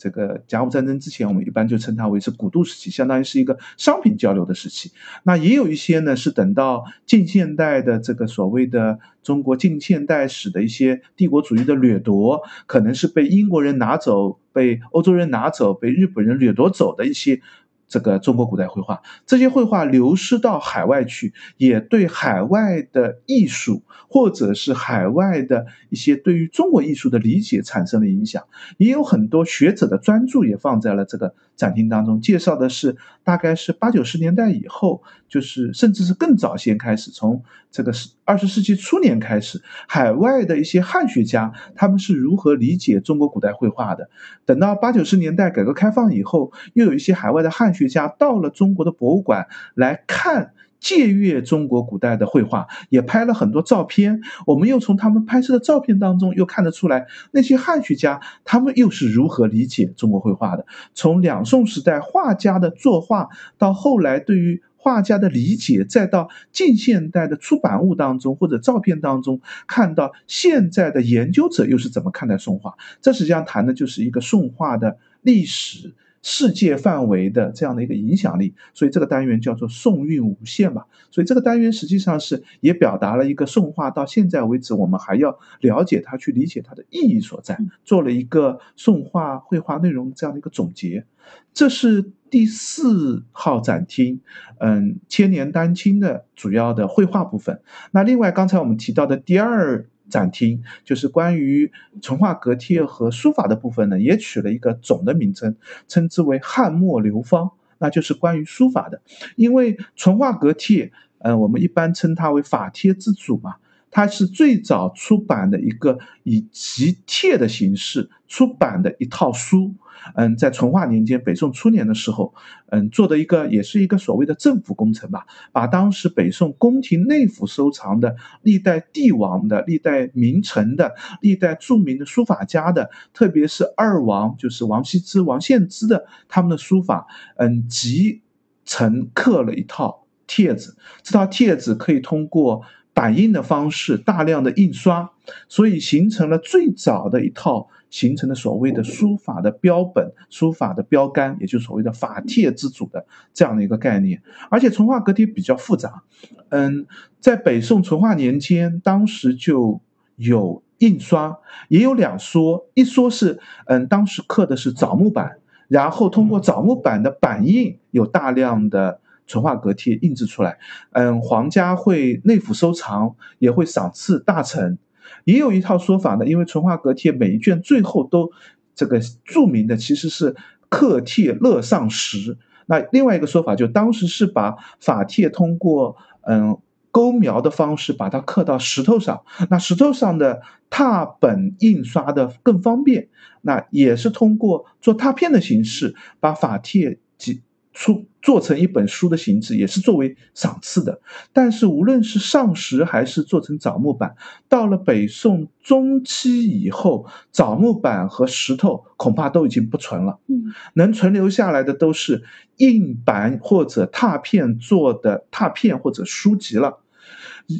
[0.00, 4.90] 这个甲午战争之前，我们一般就称它为是古都时期，相当于是一个商品交流的时期。
[5.24, 17.42] 那也有一些呢，是等到近现代的这个所谓的中国近现代史的一些帝国主义的掠夺，可能是被英国人拿走、被欧洲人拿走、被日本人掠夺走的一些。
[17.90, 28.44] 这个中国古代绘画，这些绘画流失到海外去，也对海外的艺术，或者是海外的一些对于中国艺术的理解产生了影响。
[28.78, 37.42] 也有很多学者的专注也放在了这个展厅当中，介绍的是大概是八九十年代以后，就是甚至是更早先开始，从
[37.72, 44.08] 这个是二十世纪初年开始，海外的一些汉学家他们是如何理解中国古代绘画的。
[44.46, 47.80] 等到八九十年代改革开放以后，又有一些海外的汉学。
[47.80, 54.20] 学家到了中国的博物馆来看借阅中国古代的绘画，也拍了很多照片。
[54.46, 60.66] 我们又从他们拍摄的照片当中，又看得出来那些汉学家他们又是如何理解中国绘画的。
[60.94, 72.74] 从两宋时代画家的作画，到后来对于画家的理解，再到近现代的出版物当中或者照片当中，看到现在的研究者又是怎么看待宋画。
[73.02, 75.94] 这实际上谈的就是一个宋画的历史。
[76.22, 80.86] 世界范围的这样的一个影响力，所以这个单元叫做“宋韵无限”吧。
[81.10, 91.06] 所以这个单元实际上是也表达了一个宋画到现在为止，我们还要了解它，去理解它的意义所在，做了一个宋画绘画内容这样的一个总结。
[91.52, 94.20] 这是第四号展厅，
[94.58, 97.60] 嗯，千年丹青的主要的绘画部分。
[97.92, 99.86] 那另外刚才我们提到的第二。
[100.10, 105.56] 展厅就是关于淳化阁帖和书法的部分呢，也取了一个总的名称，
[105.88, 109.00] 称之为汉末流芳，那就是关于书法的。
[109.36, 113.54] 因为淳化阁帖，嗯，我们一般称它为法帖之祖嘛。
[113.90, 119.74] 它是最早出版的一个以集帖的形式出版的一套书，
[120.14, 122.32] 嗯，在淳化年间，北宋初年的时候，
[122.68, 137.06] 嗯，做的一个也是一个所谓的政府工程吧，把当时北宋宫廷内府收藏的历代帝王的、历代名臣的、历代著名的书法家的，特别是二王，就是王羲之、王献之的他们的书法，
[137.38, 138.22] 嗯，集
[138.64, 142.62] 成刻了一套帖子，这套帖子可以通过。
[143.00, 145.10] 版印的方式，大量的印刷，
[145.48, 154.22] 所以形成了最早的一套形成的所谓的书法的标本、书法的标杆，也就是所谓的法帖之祖的这样的一个概念。
[154.50, 156.02] 而且淳化阁帖比较复杂，
[156.50, 156.84] 嗯，
[157.20, 159.80] 在北宋淳化年间，当时就
[160.16, 169.00] 有印刷，也有两说，一说是，嗯，当时刻的是枣木板，然后通过枣木板的版印，有大量的。
[169.30, 170.58] 淳化阁帖印制出来，
[170.90, 174.76] 嗯，皇家会内府收藏，也会赏赐大臣。
[175.22, 178.32] 也有一套说法呢，因为淳化阁帖每一卷最后都
[178.74, 180.34] 这个著名的其实是
[180.68, 182.38] 刻帖乐上石。
[182.66, 186.58] 那另外一个说法就当时是把法帖通过嗯
[186.90, 193.06] 勾描的方式把它刻到石头上，那石头上的拓本印刷的更方便，
[193.42, 197.42] 那也是通过做拓片的形式把法帖及。
[197.72, 201.00] 出做成一本书的形制，也是作为赏赐的。
[201.32, 204.14] 但是无论是上石还是做成枣木板，
[204.48, 210.18] 到了北宋中期以后，枣木板和石头恐怕都已经不存了。
[210.26, 212.22] 嗯，能存留下来的都是
[212.56, 216.80] 硬板或者拓片做的拓片或者书籍了。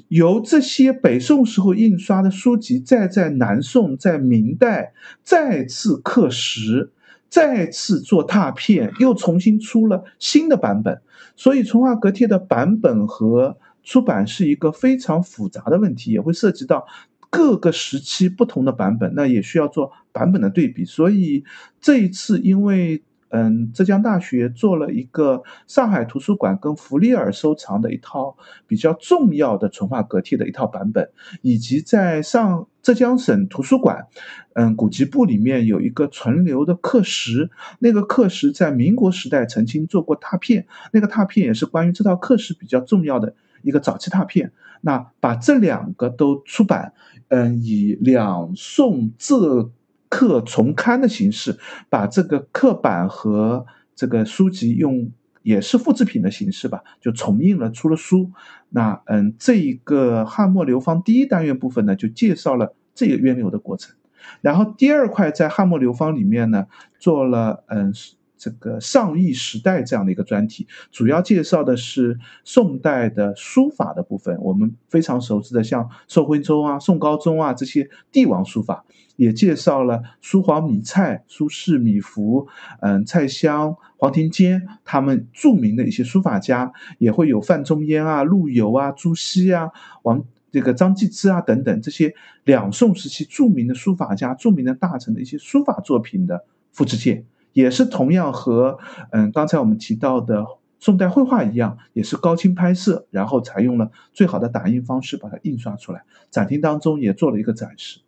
[0.09, 4.93] 由这些北宋时候印刷的书籍，再在南宋、在明代
[5.23, 6.93] 再次刻石。
[7.31, 11.01] 再次做拓片，又重新出了新的版本，
[11.37, 16.85] 所以淳化阁帖的版本和出版是一个非常复杂的问题，也会涉及到
[17.31, 20.85] 各个时期不同的版本，那也需要做版本的对比。
[20.85, 21.45] 所以
[21.81, 31.09] 这一次，因为嗯，浙江大学做了一个上海图书馆跟弗利尔收藏的一套比较重要的淳化阁帖的一套版本，
[31.41, 34.07] 以及在上浙江省图书馆，
[34.55, 44.51] 嗯，古籍部里面有一个存留的刻石，那个刻石在民国时代曾经做过拓片，那个拓片也是关于这套刻石比较重要的一个早期拓片。
[44.81, 46.95] 那把这两个都出版，
[47.29, 49.71] 嗯，以两宋浙。
[50.11, 53.65] 刻重刊的形式，把这个刻板和
[53.97, 55.11] 这个书籍用
[55.43, 58.31] 也是复制品的形式吧，就重印了，出了书。
[58.69, 63.95] 那嗯，这一个汉末流芳第一单元部分呢，就介绍了这个渊流的过程。
[64.43, 66.67] 然后第二块在汉末流芳里面呢，
[66.99, 67.95] 做了嗯。
[68.41, 74.35] 这个上亿时代这样的一个专题，主要介绍的是宋代的书法的部分。
[74.41, 78.83] 我们非常熟知的，像宋徽宗啊、宋高宗啊这些帝王书法，
[79.17, 82.47] 也介绍了苏黄米蔡、苏轼、米芾、
[82.81, 89.69] 嗯蔡襄、黄庭坚他们著名的一些书法家，也会有范仲淹啊、陆游啊、朱熹啊、
[90.05, 97.27] 王这个张继之啊等等这些两宋时期著名的书法家、著名的大臣的一些书法作品的复制件。
[97.53, 98.79] 也是同样和
[99.11, 100.45] 嗯刚才我们提到的
[100.79, 106.05] 宋代绘画一样，也是高清拍摄，然后采用了最好的打印方式把它印刷出来。
[106.31, 108.01] 展厅当中也做了一个展示，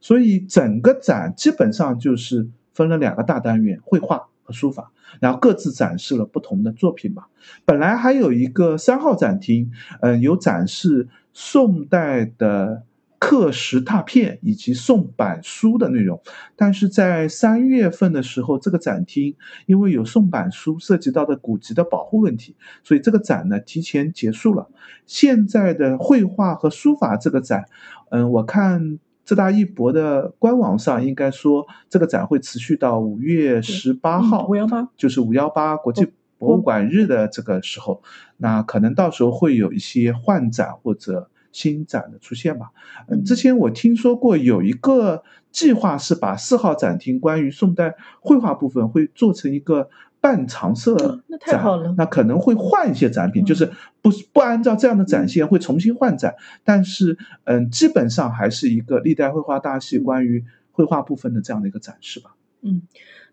[0.00, 7.28] 所以整个展基本上就是分了两个大单元：绘画和书法，然后各自展示了不同的作品吧。
[7.64, 12.84] 本来还有一个三号展厅，嗯，有展示宋代的
[13.20, 16.20] 刻石拓片以及宋版书的内容。
[16.56, 24.68] 但是在三月份的时候，这个展厅因为有宋版书涉及到的古籍的保护问题，所以这个展呢提前结束了。
[25.06, 27.66] 现在的绘画和书法这个展，
[28.10, 38.02] 嗯，我看浙大艺博的官网上应该说这个展会持续到五月十八号，五幺八就是五幺八国际博物馆日的这个时候，
[38.38, 41.28] 那可能到时候会有一些换展或者。
[41.52, 42.70] 新展的出现吧，
[43.08, 49.90] 嗯，之前我听说过有一个计划是把四号展厅关于宋代绘画部分会做成一个
[50.20, 53.70] 半常设那太好了，那可能会换一些展品，就是
[54.00, 62.36] 不不按照这样的展现会重新换展，但是嗯，基本上还是一个历代绘画大系关于绘画部分的这样的一个展示吧。
[62.62, 62.82] 嗯，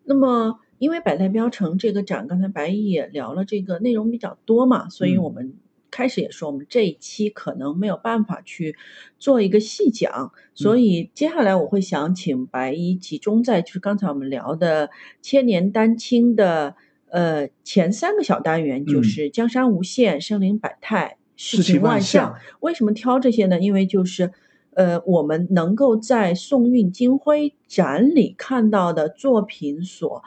[0.05, 5.53] 那么因为百代标城这个展，刚才白毅也聊了，这个内容比较多嘛，所以我们。
[5.89, 8.75] 开始也说，我们这一期可能没有办法去
[9.17, 14.89] 做一个细讲，所以接下来我会想请白衣集中在就是刚才我们聊的
[15.21, 16.75] 千年丹青的
[17.09, 22.35] 呃前三个小单元，就是江山无限、生灵百态、世情万象。
[22.59, 23.59] 为什么挑这些呢？
[23.59, 24.31] 因为就是
[24.73, 30.23] 呃我们能够在宋韵金辉展里看到的作品所。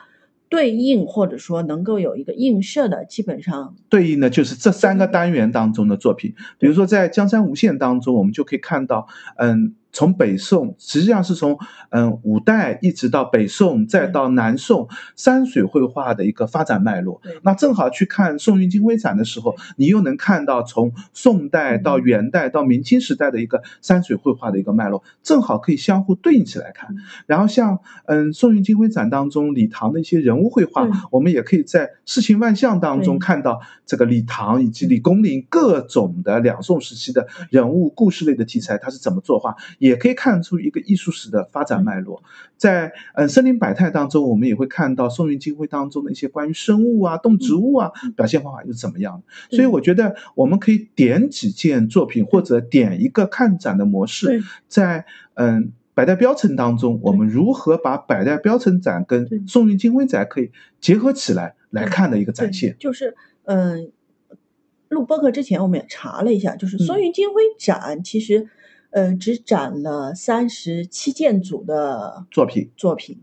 [0.51, 6.35] 对应或者说能够有一个映射的，基本上对应的就是这三个单元当中的作品。
[6.59, 9.77] 比如说在《江山无限》当中，我们就可以看到，嗯。
[9.93, 11.59] 从北宋，实际上是从
[11.91, 17.21] 嗯五代一直到北宋，再到南宋山水绘画的一个发展脉络。
[17.43, 26.95] 那正好去看宋韵金徽展的时候，你又能看到从宋代到元代到明清时代的一个山水绘画的一个脉络，正好可以相互对应起来看。
[27.27, 39.57] 然后像嗯宋韵金徽展当中李唐的一些人物绘画，我们也可以在世情万象当中看到这个李唐以及李公麟各种的两宋时期的人物故事类的题材，他是怎么作画。
[39.81, 42.23] 也可以看出一个艺术史的发展脉络，
[42.59, 49.23] 在嗯森林百态当中，我们也会看到宋韵金徽当中的一些关于生物啊、动植物啊表现方法又怎么样。
[49.51, 62.77] 所以我觉得我们可以点几件作品，或者点一个看展的模式，在嗯百代标城当中，我们如何把百代标城展跟宋韵金辉展可以结合起来来看的一个展现。
[62.79, 63.91] 就是嗯，
[64.91, 68.51] 录播课之前我们也查了一下，就是宋韵金辉展其实。
[68.91, 73.21] 呃，只展了三十七件组的作品作品。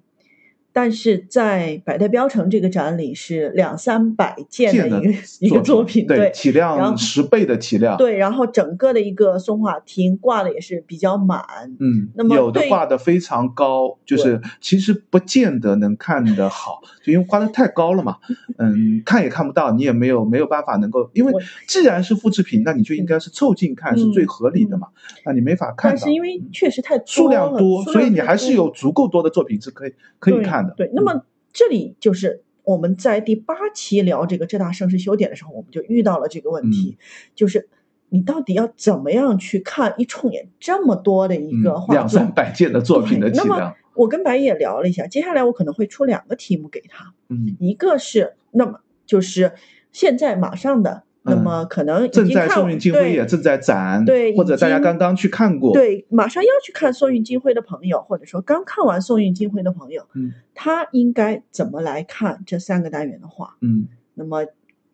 [0.78, 11.42] 但是在百代标城这个展里是两三百件的一个一个作品，对体量十倍的体量，对，然后整个的一个松画厅挂的也是比较满，
[11.80, 18.18] 嗯，那么有的挂的非常高，就是其实不见得能看得好，就因为挂的太高了嘛，
[18.60, 21.34] 嗯，看也看不到，你也没有没有办法能够，因为
[21.68, 24.90] 既然是复制品，那你就应该是凑近看是最合理的嘛，
[25.26, 30.67] 那你没法看到，但是因为确实太数量多，所以你还是有足够多的作品是可以可以看。
[30.76, 36.98] 对，那么这里就是我们在第八期聊这个浙大盛世修典的时候，我们就遇到了这个问题，
[37.36, 37.70] 就是
[38.10, 43.76] 你到底要怎么样去看一冲眼这么多的一个画两三百件的作品的体量？
[43.94, 49.54] 我跟白也聊了一下，接下来我可能会出两个题目给他，嗯，一个是那么就是
[49.92, 51.07] 现在马上的。
[51.28, 63.58] 那么可能正在宋韵金辉也正在展，对，或者大家刚刚去看过，对，马上要去看宋运金辉的朋友，或者说刚看完宋运金辉的朋友，嗯，他应该怎么来看这三个单元的画？
[63.62, 64.46] 嗯，那么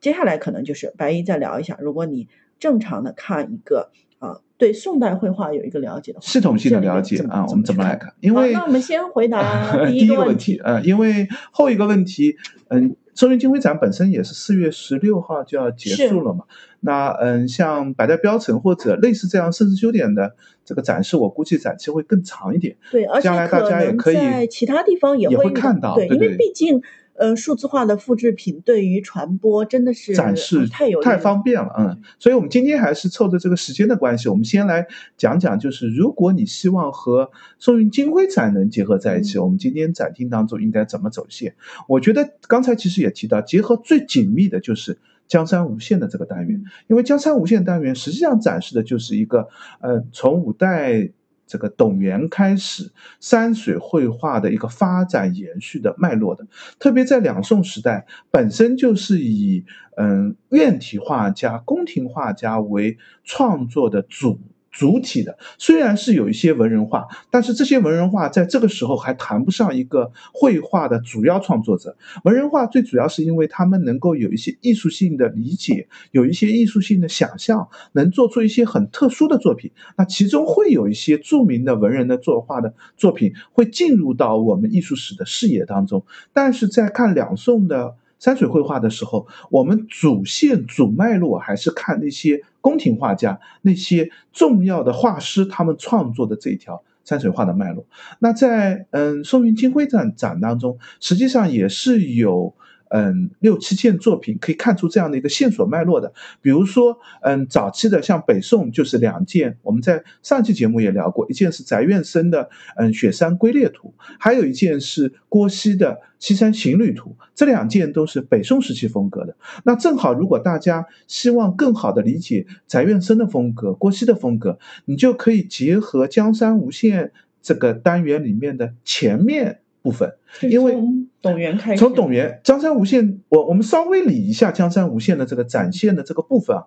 [0.02, 2.28] 接下来可能就是白衣再聊一下，如果你
[2.60, 8.14] 正常的看一个啊，对宋代绘画有一个了解的话，系统性的了解啊，我们怎么来看？
[8.22, 12.36] 因为那我们先回答 第一个问题，嗯，因为后一个问题，
[12.70, 12.96] 嗯。
[13.16, 16.46] 宋韵金辉展本身也是四月十六号就要结束了嘛？
[16.82, 20.36] 那嗯，像百代标城或者类似这样盛世修典的
[20.66, 22.76] 这个展示，我估计展期会更长一点。
[22.92, 26.82] 对，而且将来大家也可以在其他地方也会看到，对，因为毕竟。
[27.16, 41.54] 呃，数字化的复制品对于传播真的是展示太有太方便了，嗯，所以我们今天还是凑着这个时间的关系，我们先来讲讲，就是如果你希望和宋韵金辉展能结合在一起，我们今天展厅当中应该怎么走线？
[41.88, 44.98] 我觉得刚才其实也提到，结合最紧密的就是
[45.28, 49.48] 江山无限的这个单元，因为江山无限单元实际上展示的就是一个，
[49.82, 51.12] 呃，从五代。
[51.54, 56.48] 这个董源开始山水绘画的一个发展延续的脉络的，
[56.80, 59.64] 特别在两宋时代，本身就是以
[59.96, 64.40] 嗯院体画家、宫廷画家为创作的主
[64.74, 71.96] 主体的，虽然是有一些文人画，但是这些文人画在这个时候还谈不上一个绘画的主要创作者。
[72.24, 79.72] 文人画最主要是因为他们能够有一些艺术性的理解，有一些艺术性的想象，能做出一些很特殊的作品。
[79.96, 86.04] 那其中会有一些著名的文人的作画的作品会进入到我们艺术史的视野当中。
[86.34, 87.96] 但是在看两宋的。
[88.20, 97.86] 山水绘画的时候，我们主线主脉络还是看那些宫廷画家、那些重要的画师他们创作的这条山水画的脉络。
[98.20, 102.56] 那在嗯宋韵金辉展展当中，实际上也是有。
[102.96, 106.14] 嗯，六七件作品可以看出这样的一个线索脉络的，
[106.44, 119.36] 比如说，嗯，早期的像北宋就是两件，我们在上期节目也聊过，一件是翟院生的嗯《雪山归猎图》，还有一件是郭熙的《西山行旅图》，这两件都是北宋时期风格的。
[119.66, 127.06] 那正好，如果大家希望更好的理解翟院生的风格、郭熙的风格，你就可以结合《江山无限》
[127.42, 130.16] 这个单元里面的前面部分，
[130.50, 130.76] 因为。
[131.24, 136.64] 董源开始，从董源江山无限，我我们稍微理一下江山无限的这个展现的这个部分啊。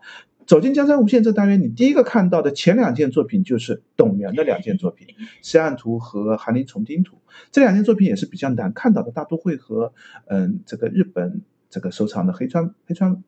[0.47, 5.09] 走进江山无限这单元，你第一个看到的前两件作品就是董源的两件作品，
[5.43, 7.17] 《西岸图》和《寒林重丁图》。
[7.53, 9.93] 这两件作品也是比较难看到的，大都会和
[10.25, 13.23] 嗯这个日本这个收藏的黑川黑川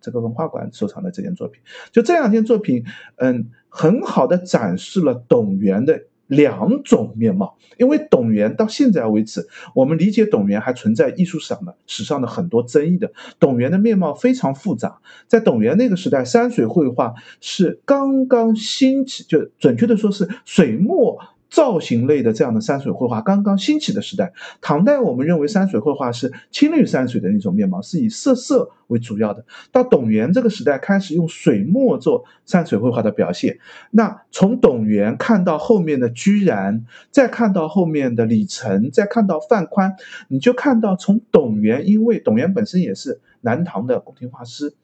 [0.00, 1.60] 这个文化馆收藏的这件作品，
[1.92, 2.84] 就这两件作品，
[3.16, 6.04] 嗯，很好的展示了董源的。
[6.30, 13.12] 两种面貌，因为董源到现在为止，我们理解董源还存在艺术史上的史上的很多争议的。
[13.40, 21.18] 董源的面貌非常复杂，在董源那个时代，山水绘画是刚刚兴起，就准确的说是水墨。
[21.50, 29.44] 造型类的这样的山水绘画刚刚兴起的时代，唐代我们认为山水绘画是青绿山水的那种面貌，是以色色为主要的。
[29.72, 33.58] 到董源这个时代开始用水墨做山水绘画的表现。
[33.90, 39.96] 那从董源看到后面的居然，再看到后面的李成，再看到范宽，
[40.28, 44.74] 你就看到从董源，因为董源本身也是南唐的宫廷画师，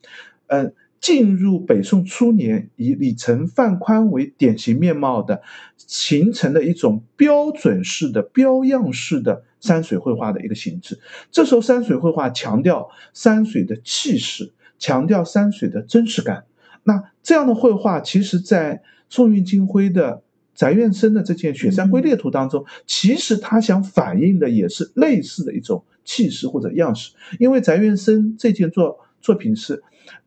[0.49, 0.75] 嗯。
[1.07, 5.41] 进入北宋初年，以李成、范宽为典型面貌的，
[5.77, 10.99] 形成的一种标准式的、标样式的山水绘画的一个形制。
[11.31, 14.51] 这时候，山水绘画强调山水的气势，
[14.81, 16.43] 强调山水的真实感。
[16.83, 20.25] 那这样的绘画，其实在宋韵金辉的
[20.57, 27.13] 翟院生的这件《雪山归猎图》当中，其实他想反映的也是类似的一种气势或者样式。
[27.39, 29.83] 因为翟院生这件作作品是。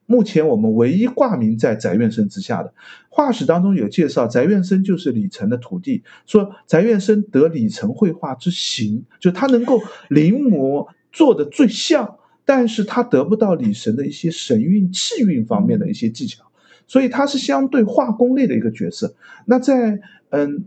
[0.05, 2.73] 目前我们唯一挂名在翟院生之下的
[3.09, 6.01] 画史当中有介绍，翟院生就是李成的徒弟。
[6.25, 9.79] 说翟院生得李成绘画之形，就他能够
[10.09, 16.43] 临摹做的最像，但是他得不到李神的一些神韵气韵方面的一些技巧，
[16.87, 19.13] 所以他是相对画工类的一个角色。
[19.45, 20.65] 那在嗯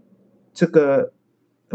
[0.55, 1.13] 这个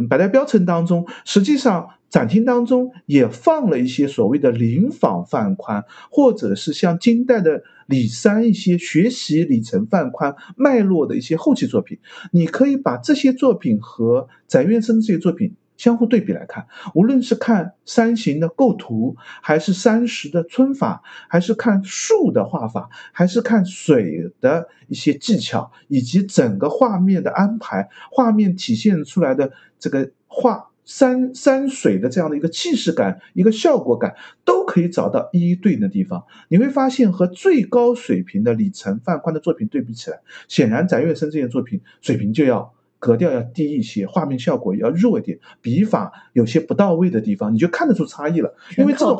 [0.05, 1.87] 百代标程当中，实际上。
[2.09, 11.99] 展厅当中也放了一些所谓的临仿范宽，或者是像金代的李三一些学习李成、范宽脉络的一些后期作品。
[12.31, 30.67] 你可以把这些作品和翟院生这些作品相互对比来看，无论是看山形的构图，还是山石的皴法，还是看树的画法，还是看水的一些技巧，以及整个画面的安排，画面体现出来的这个画。
[30.87, 34.15] 山山水的这样的一个气势感、一个效果感，
[34.45, 36.23] 都可以找到一一对应的地方。
[36.47, 48.53] 你会发现，和最高水平的李成、范宽的作品对比起来，显然翟月生这件作品水平就要格调要低一些，画面效果也要弱一点，笔法有些不到位的地方，你就看得出差异了。
[48.77, 49.19] 因为这种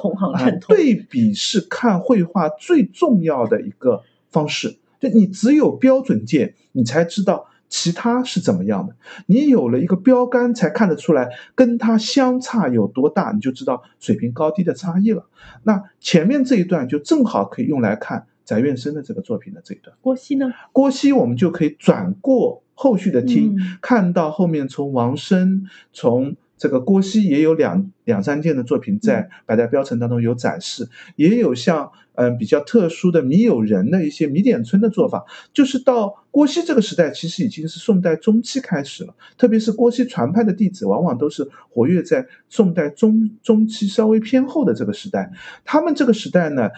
[0.68, 7.48] 对比是看绘画最重要的一个方式，就你只有标准件，你才知道。
[7.70, 8.96] 其他是怎么样的？
[9.26, 15.26] 你有了一个标杆，才看得出来跟它相差有多大，你就知道水平高低的差异了。
[15.64, 19.94] 那前面这一段就正好可以用来看翟院生的这个作品的这一段。
[20.00, 20.54] 郭熙呢？
[20.72, 26.38] 郭熙我们就可以转过后续的听，看到后面从王生从。
[26.60, 35.24] 这个郭熙也有两两三件的作品在百代标程当中有展示，也有像嗯比较特殊的米友人的一些米点村的做法，
[35.54, 39.14] 就是到郭熙这个时代，其实已经是宋代中期开始了。
[39.38, 45.32] 特别是郭熙传派的弟子，往往都是活跃在宋代中中期稍微偏后的这个时代。
[45.64, 46.72] 他们这个时代呢，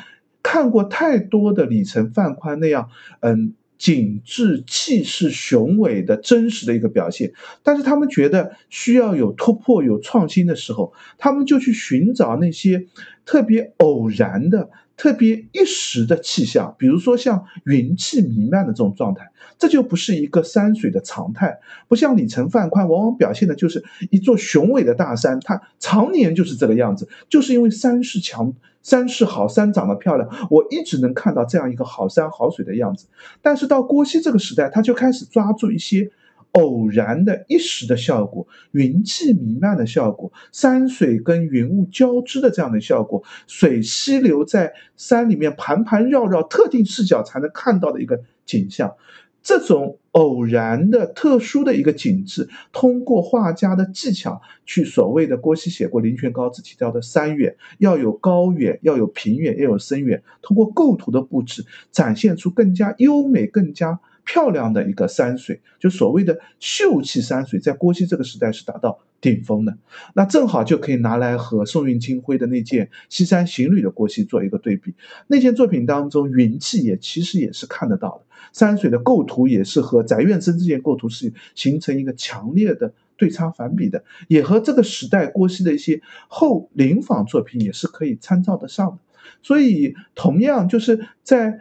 [0.43, 2.89] 看过太多的李成、范宽那样，
[3.21, 3.53] 嗯。
[3.79, 7.31] 景致、气势雄伟的真实的一个表现，
[7.63, 12.85] 但是他们觉得需要有突破、有创新的时候，他们就去寻找那些
[13.25, 14.69] 特别偶然的、
[14.99, 21.57] 特别一时的气象，比如说像云气弥漫的这种状态，这就不是一个山水的常态。
[21.87, 23.81] 不像里程范宽，往往表现的就是
[24.11, 28.53] 一座雄伟的大山，它常年就是这个样子，就是因为山势强。
[28.83, 33.07] 山势好，山长得漂亮，我一直能看到这样一个好山好水的样子。
[33.41, 36.11] 但是到郭熙这个时代，他就开始抓住一些
[36.53, 48.95] 偶然的一时的效果，云气弥漫的效果，山水跟云雾交织的这样的效果，水溪流在山里面盘盘绕绕，特定视角才能看到的一个景象。
[49.41, 60.21] 这种偶然的、特殊的一个景致，通过画家的技巧去所谓的郭熙写过林泉高子提到的山远，要有高远，要有平远，要有深远。
[60.41, 64.01] 通过构图的布置，展现出更加优美、更加
[64.31, 69.75] 漂亮的一个山水，就所谓的秀气山水，在郭熙这个时代是达到顶峰的。
[70.13, 74.93] 那正好就可以拿来和宋运金辉的那件《西山行旅》的郭熙做一个对比。
[75.25, 78.21] 那件作品当中，云气也其实也是看得到的。
[78.53, 88.99] 山水的构图也是和翟院生这件构图是形成一个强烈的对差反比的，也和这个时代郭熙的一些后临仿作品也是可以参照得上的。
[89.41, 91.57] 所以，同样就是在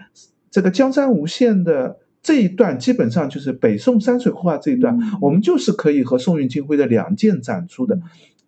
[0.51, 1.99] 这个江山无限的
[2.29, 7.99] 这一段，基本上就是北宋山水绘画这一段，我们就是可以和宋运金辉的两件展出的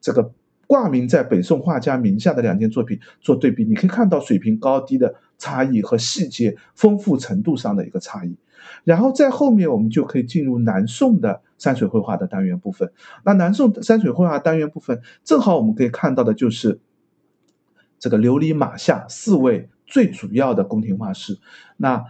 [0.02, 0.32] 这个
[0.66, 5.14] 挂名在北宋画家名下的两件作品做对比，你可以看到水平高低的。
[5.40, 8.36] 差异和细节丰富程度上的一个差异，
[8.84, 12.92] 然后在后面我们就可以进入南宋的山水绘画的单元部分。
[13.24, 16.78] 那南宋山水绘画单元部分，正好我们可以看到的就是
[17.98, 21.38] 这个琉璃马下四位最主要的宫廷画师。
[21.78, 22.04] 那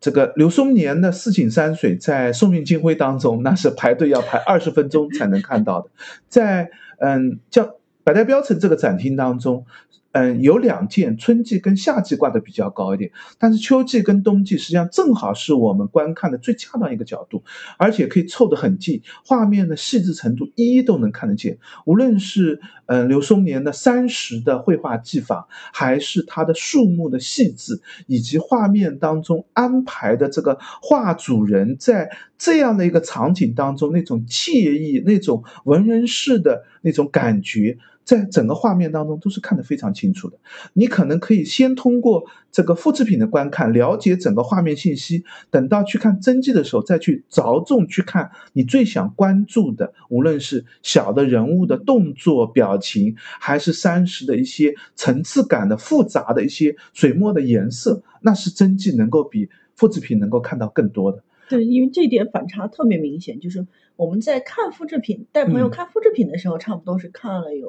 [0.00, 5.90] 这个刘松年的四景山水，在宋运金辉当中，那是排队要排二十分钟才能看到的。
[6.28, 9.66] 在嗯，叫百代标城这个展厅当中。
[10.12, 17.44] 嗯，有两件春季跟夏季挂的比较高一点，但是秋季跟冬季实际上正好是我们观看的最恰当一个角度，
[17.78, 21.58] 而且可以凑得很近，画面的细致程度一一都能看得见。
[21.84, 37.78] 无论是嗯刘松年的山石的绘画技法，还是他的树木的细致，以及画面当中安排的这个画主人在这样的一个场景当中那种惬意、那种文人式的那种感觉。
[38.04, 40.38] 在整个画面当中都是看得非常清楚的。
[40.72, 61.22] 你可能可以先通过这个复制品的观看了解整个画面信息，等到去看真迹的时候再去着重去看你最想关注的，无论是小的人物的动作、表情，还是山石的一些层次感的复杂的一些水墨的颜色，那是真迹能够比复制品能够看到更多的。
[61.50, 67.68] 对，因为这点反差特别明显，就是我们在看复制品，带朋友看复制品的时候，差不多是看了有。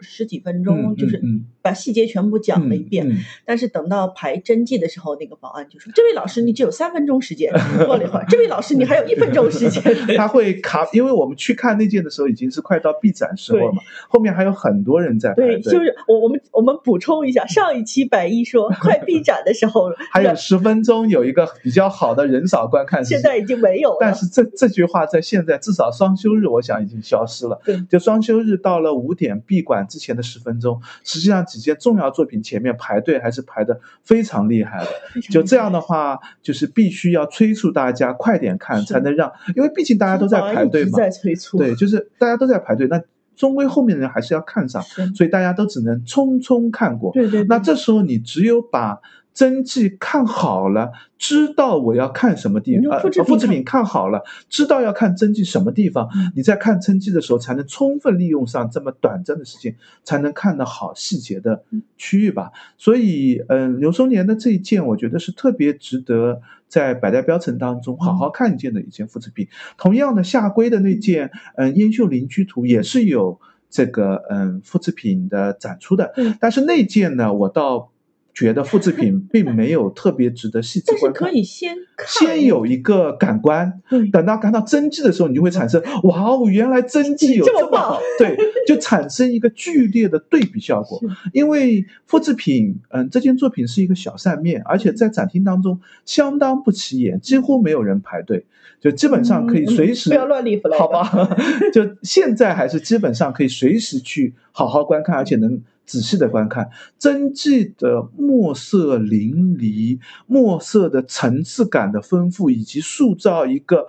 [0.00, 1.20] 十几分钟，就是
[1.62, 3.18] 把细节全部讲了一遍。
[3.44, 7.52] 但是等到排真迹的时候，那个保安就说：“这位老师，你只有三分钟时间。”
[7.86, 9.82] 过了一会儿，这位老师，你还有一分钟时间。
[10.16, 15.60] 他会卡，因为我们去看那件的时候，已经是快到闭展时候了嘛，后面还有很多人在排队。
[15.60, 23.04] 对，就是我我们我们补充一下，上一期百一说 快闭展的时候， 还有十分钟有一个比较好的人少观看。
[23.04, 23.98] 现在已经没有了。
[24.00, 27.60] 但是这这句话在现在至少双休日，我想已经消失了。
[27.64, 29.86] 对，就双休日到了五点闭馆。
[29.94, 35.20] 之前的十分钟，实际上几件重要作品前面排队还是排的非常厉害的。
[35.30, 40.98] 就这样的话，就是必须要催促大家快点看，才能让，因为毕竟大家都在排队嘛。
[40.98, 41.58] 在催促。
[41.58, 43.00] 对，就是大家都在排队，那
[43.36, 44.82] 终归后面的人还是要看上，
[45.14, 47.12] 所以大家都只能匆匆看过。
[47.12, 47.44] 对对。
[47.44, 48.98] 那这时候你只有把。
[49.34, 59.74] 真迹看好了，知道我要看什么地方，复制品看好了，知道要看真迹什么地方，你在看真迹的时候才能充分利用上这么短暂的时间，
[60.04, 61.64] 才能看到好细节的
[61.98, 62.52] 区域吧。
[62.78, 69.48] 所以，嗯，刘松年的这一件，我觉得是特别值得在百代标城当中好好看一件的一件复制品。
[69.76, 76.14] 同样的，夏圭的那件，嗯，烟秀林居图也是有这个，嗯，复制品的展出的。
[76.38, 77.90] 但是那件呢，我倒。
[78.34, 83.80] 觉得复制品并没有特别值得细致观看，可以先先有一个感官，
[84.12, 91.00] 等到看到真迹的时候，你就会产生哇哦，原来真迹有这么好，对，就产生一个剧烈的对比效果。
[91.32, 98.44] 因为复制品，嗯，这件作品是一个小扇面，而且在展厅当中相当不起眼，几乎没有人排队，
[98.80, 101.08] 就基本上可以随时不要乱立了，好吧？
[101.72, 105.62] 就现在还是基本上可以随时去好好观看，而且能。
[105.86, 113.86] 仔细的观看真迹的墨色淋漓，墨色的层次感的丰富，以及塑造一个，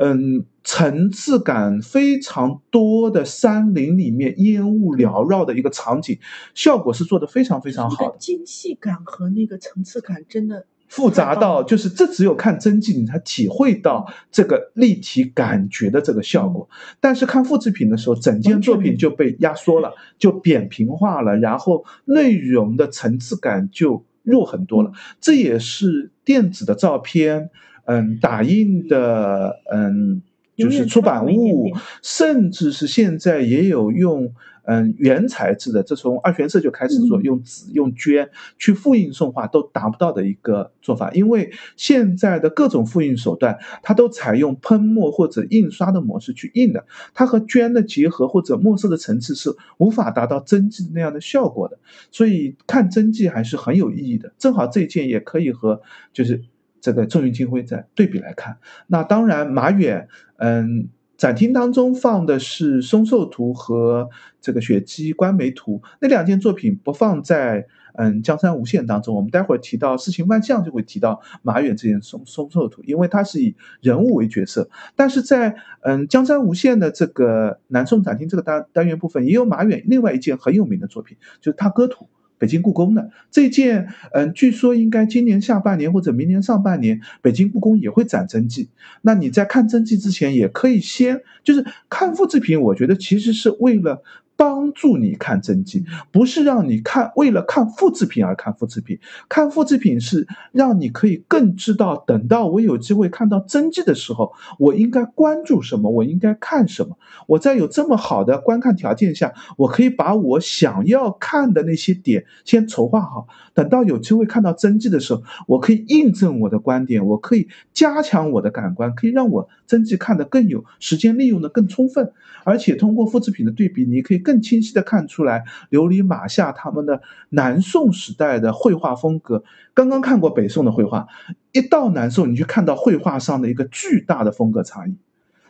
[0.00, 6.18] 嗯，层次感非常多的山林里面烟雾缭绕的一个场景，
[6.54, 8.18] 效果是做的非常非常好的。
[8.18, 16.68] 精细感和那个层次感真的复杂到，就是这只有看真迹你才体会到这个立体感觉的这个效果。
[17.00, 24.92] 但是看复制品的时候，整件作品就被压缩了，就扁平化了，然后内容的层次感就弱很多了。
[25.20, 27.50] 这也是电子的照片。
[27.90, 30.20] 嗯，打印的，嗯，
[30.54, 31.70] 就是出版物，
[32.02, 34.34] 甚至是现在也有用，
[34.70, 51.78] 嗯，原材质的，这从二玄社就开始做，用纸、用绢去复印送画都达不到的一个做法，因为现在的各种复印手段，它都采用喷墨或者印刷的模式去印的，它和绢的结合或者墨色的层次是无法达到真迹那样的效果的，
[52.10, 54.30] 所以看真迹还是很有意义的。
[54.36, 55.80] 正好这件也可以和
[56.12, 56.44] 就是。
[56.80, 58.56] 这个重云金辉在对比来看，
[58.86, 60.06] 那当然马远，
[60.36, 60.88] 嗯，
[61.18, 64.08] 展厅当中放的是松寿图和
[64.40, 82.08] 这个雪姬观梅图那两件作品不放在嗯江山无限当中，我们待会儿提到世情万象就会提到马远这件松松寿图，因为它是以人物为角色，但是在嗯江山无限的这个南宋展厅这个单单元部分也有马远另外一件很有名的作品，就是他歌图。
[82.38, 88.68] 北京故宫的这件，嗯，据说应该今年下半年或者明年上半年，北京故宫也会展真迹。
[89.02, 92.60] 那你在看真迹之前，也可以先就是看复制品。
[92.60, 94.02] 我觉得其实是为了。
[94.38, 99.00] 帮助你看真迹，不是让你看为了看复制品而看复制品。
[99.28, 106.96] 看复制品是让你可以更知道，等到我有机会看到真迹的时候，我应该关注什么，我应该看什么。
[107.26, 113.26] 我在有这么好的观看条件下，我可以把我想要看的那些点先筹划好。
[113.54, 122.12] 等到有机会看到真迹的时候，我可以印证我的观点，我可以加强我的感官，可以让我真迹看得更有时间利用的更充分。
[122.44, 124.27] 而且通过复制品的对比，你可以。
[124.28, 127.00] 更清晰的看出来琉璃马下他们的
[127.30, 129.42] 南宋时代的绘画风格。
[129.72, 131.06] 刚刚看过北宋的绘画，
[131.52, 134.94] 一到南宋，你就看到绘画上的一个巨大的风格差异。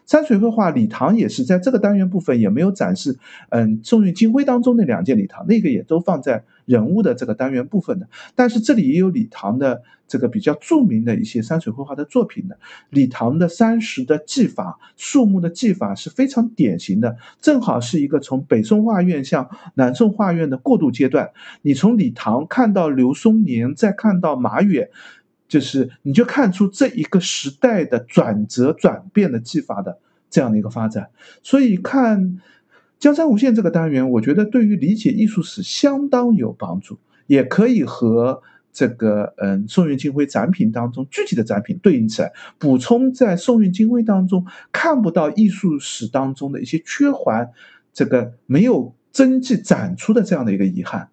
[0.07, 3.19] 山水绘画礼堂也是在这个单元部分也没有展示，
[3.51, 8.07] 嗯，宋韵金辉当中那两件礼堂，那个也都放在人物的这个单元部分的。
[8.37, 12.57] 但是这里也有李唐的这个比较著名的一些山水绘画的作品的。
[12.91, 21.31] 李唐的山石的技法、树木的技法是非常典型的，正好是一个从北宋画院向南宋画院的过渡阶段。
[21.63, 24.89] 你从李唐看到刘松年，再看到马远。
[25.49, 29.99] 就是你就看出这一个时代的转折转变的技法的
[30.29, 31.09] 这样的一个发展，
[31.43, 32.21] 所以看
[32.99, 38.43] 《江山无限》这个单元，我觉得对于理解艺术史相当有帮助，也可以和
[38.73, 47.49] 这个嗯宋韵金辉展品当中具体的展品对应起来，补充在宋韵金辉当中看不到艺术史当中的一些缺环，
[47.93, 51.09] 这个没有真迹展出的这样的一个遗憾。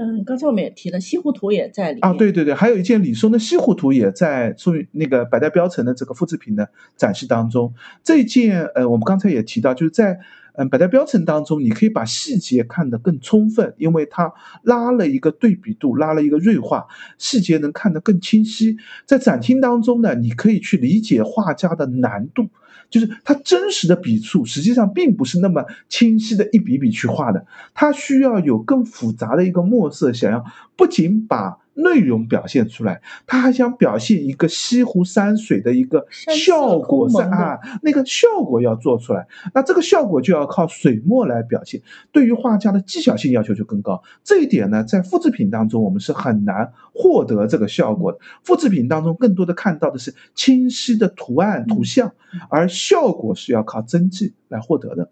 [0.00, 2.12] 嗯，刚才我们也提了，西湖图也在里面啊。
[2.12, 7.74] 对对对，还有一件李松的西湖图也在宋那个百代标城的这个复制品的展示当中。
[8.04, 10.20] 这件呃，我们刚才也提到，就是在
[10.54, 14.32] 嗯百代标城当中，你可以把细节看得更充分，因为它
[14.62, 16.86] 拉了一个对比度，拉了一个锐化，
[17.18, 18.76] 细节能看得更清晰。
[19.04, 22.48] 在展厅当中呢，你可以去理解画家的难度。
[22.90, 30.44] 就是他真实的笔触，实际上并不是那么清晰的一笔笔去画的，他需要有更复杂的一个墨色，想要
[30.76, 31.58] 不仅把。
[31.78, 41.80] 内容表现出来，他还想表现一个西湖山水的一个效果是啊，那个效果要做出来，那这个效果就要靠水墨来表现。
[42.10, 48.18] 对于画家的技巧性要求就更高，这一点呢，在复制品当中我们是很难获得这个效果的。
[48.42, 52.12] 复制品当中更多的看到的是清晰的图案图像，
[52.50, 55.10] 而效果是要靠真迹来获得的。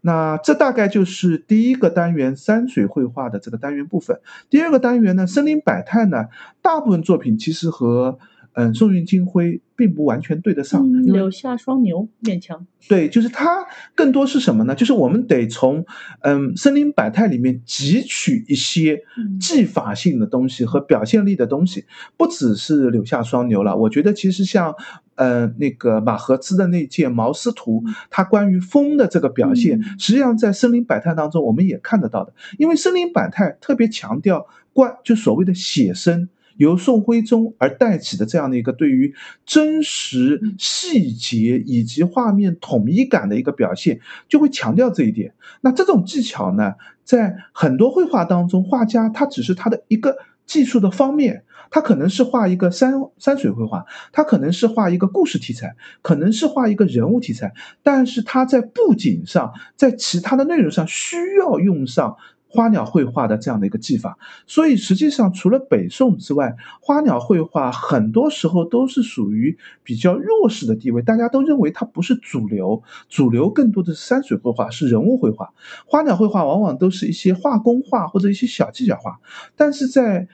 [0.00, 4.20] 那这大概就是第一个单元山水绘画的这个单元部分。
[4.48, 6.26] 第二个单元呢，森林百态呢，
[6.62, 8.18] 大部分作品其实和
[8.52, 10.88] 嗯宋韵金辉并不完全对得上。
[11.04, 12.66] 柳下双牛勉强。
[12.88, 14.74] 对，就是它更多是什么呢？
[14.74, 15.84] 就是我们得从
[16.22, 19.02] 嗯森林百态里面汲取一些
[19.40, 21.84] 技法性的东西和表现力的东西，
[22.16, 23.76] 不只是柳下双牛了。
[23.76, 24.74] 我觉得其实像。
[25.18, 32.32] 呃，那个马和之的那件毛丝图，它关于风的这个表现，实际上在森林百态当中我们也看得到的。
[32.56, 39.12] 因为森林百态特别强调关，就所谓的写生，由宋徽宗而带起的这样的一个对于
[39.44, 43.98] 真实细节以及画面统一感的一个表现，
[44.28, 45.34] 就会强调这一点。
[45.62, 50.16] 那这种技巧呢，在很多绘画当中，画家他只是他的一个。
[50.48, 57.52] 技术的方面，它可能是画一个山山水绘画，它可能是画一个故事题材，可能是画一个人物题材，
[57.84, 62.16] 但是它在布景上，在其他的内容上需要用上。
[62.48, 75.52] 花鸟绘画的这样的一个技法，所以实际上除了北宋之外，花鸟绘画很多时候都是属于比较弱势的地位，大家都认为它不是主流，主流更多的是山水绘画，是人物绘画，
[75.86, 79.20] 花鸟绘画往往都是一些画工画或者一些小技巧画，
[79.54, 80.28] 但是在。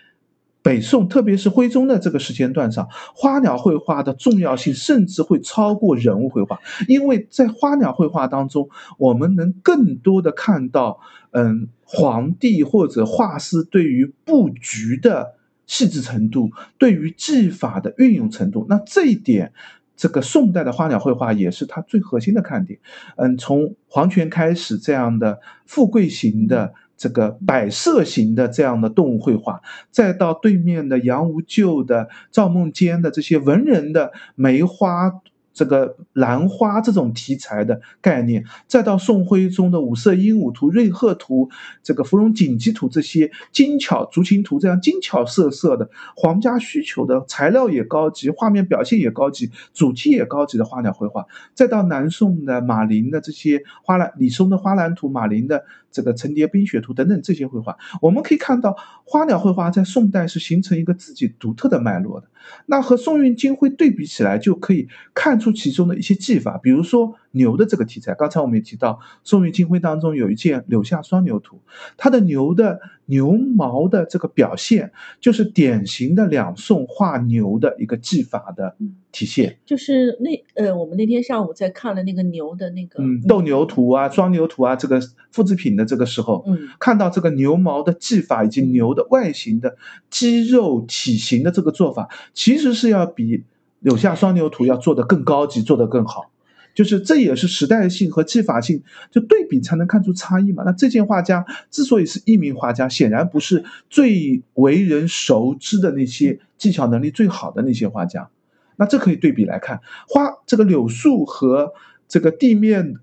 [0.64, 6.58] 北宋，特别是徽宗的这个时间段上，花鸟绘画的重要性甚至会超过人物绘画，
[6.88, 11.00] 因为在花鸟绘画当中，我们能更多的看到，
[11.32, 15.34] 嗯，皇帝或者画师对于布局的
[15.66, 18.66] 细致程度，对于技法的运用程度。
[18.68, 19.52] 那这一点，
[19.96, 22.78] 这个宋代的花鸟绘画也是它最核心的看点。
[23.16, 26.74] 嗯，从黄权开始这样的富贵型的。
[26.96, 35.12] 这个摆设型的这样的动物绘画，再到对面的杨无咎的、赵孟坚的这些文人的梅花。
[35.54, 41.48] 这个兰花这种题材的概念，再到宋徽宗的五色鹦鹉图、瑞鹤图、
[41.82, 51.24] 这个芙蓉锦鸡图这些精巧竹蜻图这样精巧色色的皇家需求的材料也高级，画面表现也高级，主题也高级的花鸟绘画，
[51.54, 62.26] 再到南宋的马林的这些花兰、李松的花兰图、马林的这个层叠冰雪图等等这些绘画，我们可以看到花鸟绘画在宋代是形成一个自己独特的脉络的。
[62.66, 68.14] 那和宋运金辉对比起来，就可以看出其中的一些技法，比如说牛的这个题材。
[68.14, 71.60] 刚才我们也提到，宋运金辉当中有一件柳下双牛图，
[71.96, 74.90] 它的牛的牛毛的这个表现，
[75.20, 78.76] 就是典型的两宋画牛的一个技法的
[79.12, 79.58] 体现。
[79.66, 85.00] 就是那呃，我们那天上午在看了那个牛的那个嗯斗牛图啊、双牛图啊这个
[85.30, 89.76] 复制品的这个时候，嗯，看到这个牛毛的技法以及牛的外形的
[90.10, 92.08] 肌肉体型的这个做法。
[92.32, 93.44] 其实是要比
[93.80, 96.30] 柳下双牛图要做的更高级，做得更好，
[96.74, 100.64] 就是这也是时代性和技法性就对比才能看出差异嘛。
[100.66, 108.28] 那这件画家之所以是一名画家，显然不是最为人熟知的那些技巧能力最好的那些画家。
[108.76, 111.72] 那这可以对比来看，花这个柳树和
[112.08, 112.96] 这个地面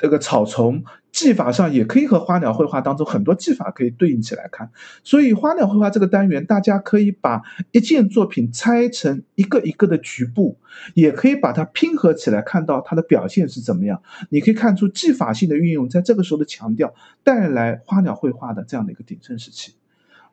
[0.00, 0.82] 这个草丛。
[1.12, 4.70] 技法上也可以和花鸟绘画当中很多技法可以对应起来看，
[5.02, 7.42] 所以花鸟绘画这个单元，大家可以把
[7.72, 10.56] 一件作品拆成一个一个的局部，
[10.94, 14.00] 也可以把它拼合起来，看到它的表现是怎么样。
[14.28, 16.94] 你可以看出技法性的运用，在这个时候的强调，
[17.24, 19.74] 带来花鸟绘画的这样的一个鼎盛时期。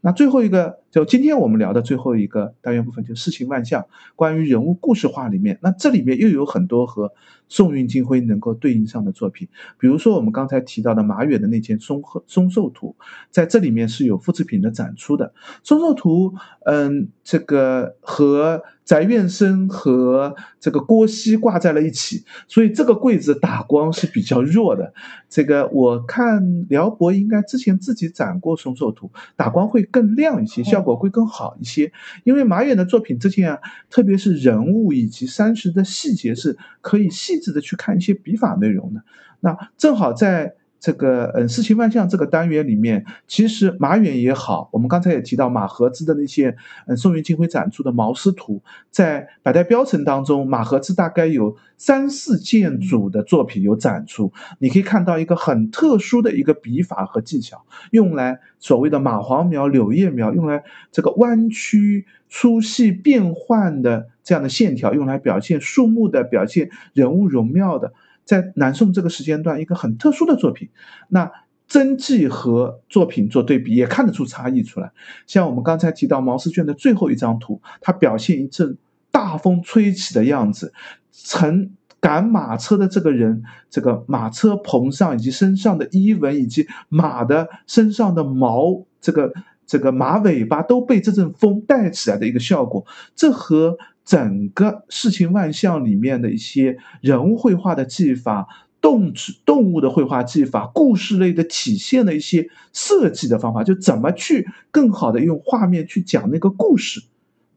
[0.01, 3.85] 那最后一个，就今天我们聊的最后一个单元部分，就事情万象，
[4.15, 7.11] 关于人物故事化里面，那这里面又有很多和
[7.49, 9.47] 宋韵金辉能够对应上的作品，
[9.79, 12.95] 比如说我们刚才提到的马远的那件松鹤松寿图，
[13.31, 15.33] 在这里面是有复制品的展出的。
[15.63, 16.33] 松寿图，
[16.65, 24.93] 嗯，这个和翟院生和这个郭熙挂在了一起，所以这个柜子打光是比较弱的。
[25.27, 31.91] 这个我看辽博应该之前自己展过松寿图，打光会更亮一些，效果会更好一些。
[32.23, 33.59] 因为马远的作品之前啊，
[33.89, 39.03] 特别是人物以及山石的细节是可以细致的去看一些笔法内容的。
[39.41, 40.55] 那正好在。
[40.79, 46.55] 这个嗯，世情万象这个单元里面，其实马远也好，我们刚才也提到马和之的那些
[46.85, 48.61] 嗯，宋元金辉展出的毛丝图，
[48.91, 54.31] 在百代标程当中，马和之大概有三四件组的作品有展出。
[54.59, 67.93] 你可以看到一个很特殊的一个笔法和技巧，用来所谓的马黄描、柳叶描，用来这个弯曲粗细变换的这样的线条，用来表现树木的表现人物容貌的。
[68.27, 70.69] 在南宋这个时间段，一个很特殊的作品，
[71.07, 71.31] 那
[71.65, 74.91] 真迹和作品做对比，也看得出差异出来。
[75.25, 78.77] 像我们刚才提到毛诗卷的最后一张图，它表现一阵
[79.11, 80.73] 大风吹起的样子，
[81.11, 81.71] 乘
[82.01, 89.33] 赶马车的这个人，这个马车棚上以及身上的衣纹，以及马的身上的毛，这个
[89.65, 93.77] 这个马尾巴都被这阵风带起来的一个效果，这和。
[94.07, 98.47] 整个世情万象里面的一些人物绘画的技法、
[98.79, 107.03] 动植动物的绘画技法、故事类的体现的一些设计的方法，就怎么去更好的用画面去讲那个故事，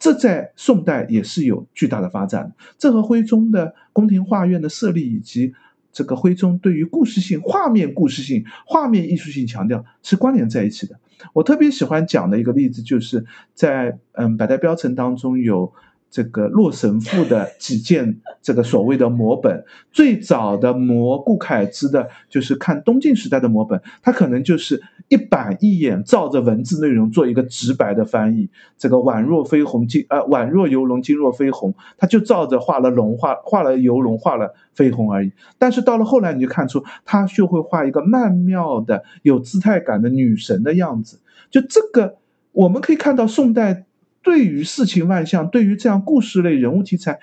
[0.00, 2.52] 这在宋代也是有巨大的发展。
[2.76, 5.54] 这和徽宗的宫廷画院的设立以及
[5.92, 10.98] 这个徽宗对于故事性、画面故事性、画面艺术性强调是关联在一起的。
[11.32, 13.24] 我特别喜欢讲的一个例子，就是
[13.54, 15.72] 在嗯百代标程当中有。
[16.10, 35.30] 这个洛神赋的几件这个所谓的摹本，最早的摹顾恺之的，就是看东晋时代的摹本，他可能就是一板一眼照着文字内容做一个直白的翻译，这个宛若飞鸿，今呃宛若游龙，今若飞鸿，他就照着画了龙，画画了游龙，画了飞鸿而已。
[35.58, 41.20] 但是到了后来，你就看出他就会画一个曼妙的、有姿态感的女神的样子。
[41.50, 42.16] 就这个，
[42.50, 43.86] 我们可以看到宋代。
[44.22, 47.18] 对于世情万象，对于这样故事类人物题材，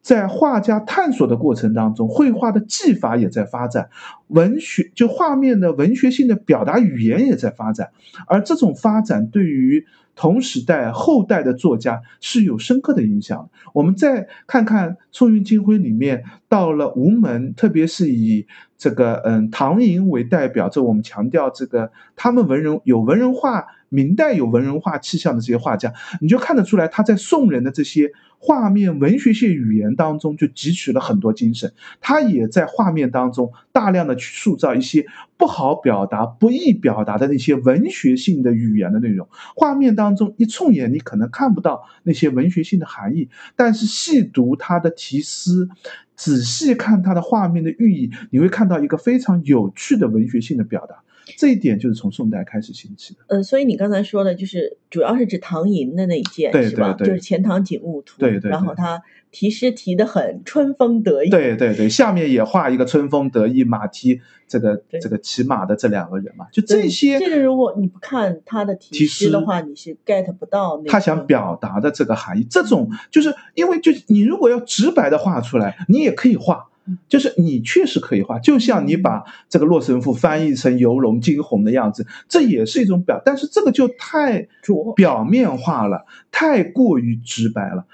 [0.00, 3.90] 在画家探索的过程当中，绘画的技法也在发展，
[4.28, 7.90] 文学就画面的文学性的表达语言也在发展，
[8.26, 9.84] 而这种发展对于
[10.14, 13.50] 同时代后代的作家是有深刻的影响。
[13.74, 18.46] 我们再看看《宋韵金辉》里面，到了吴门，特别是以
[18.78, 23.66] 这个嗯唐寅为代表，这我们强调这个他们文人有文人画。
[23.88, 31.72] 明代有文人画气象的这些画家，你就看得出来，他在宋人的这些画面文学性语言当中就汲取了很多精神。
[32.00, 39.28] 他也在画面当中大量的去塑造一些不好表达、不易表达的那些文学性的语言的内容。
[39.56, 45.68] 画面当中一冲眼，你可能看不到那些文学性的含义，但是细读他的题诗，
[46.14, 51.02] 仔细看他的画面的寓意，你会看到一个非常有趣的文学性的表达。
[51.36, 53.20] 这一点就是从宋代开始兴起的。
[53.28, 56.92] 嗯，所以你刚才说的，就是主要是指唐寅的那一件，是吧？
[56.94, 58.16] 就是《钱塘景物图》。
[58.20, 58.50] 对对。
[58.50, 61.28] 然后他题诗题的很春风得意。
[61.30, 67.18] 对对对，下面也画一个春风得意，马蹄这个这个骑马的这两个人嘛，就这些。
[67.18, 70.90] 这个如果你不看他的题诗的话，你是 get 不到那。
[70.90, 76.68] 他想表达的这个含义，这种就是因为就你如果要直白的画出来，你也可以画。
[77.08, 84.48] 就是你确实可以画，就像你把这个《洛神赋》翻译成游龙惊鸿的样子，这也是一种表，但是这个就太
[84.96, 87.86] 表面化了，太过于直白了。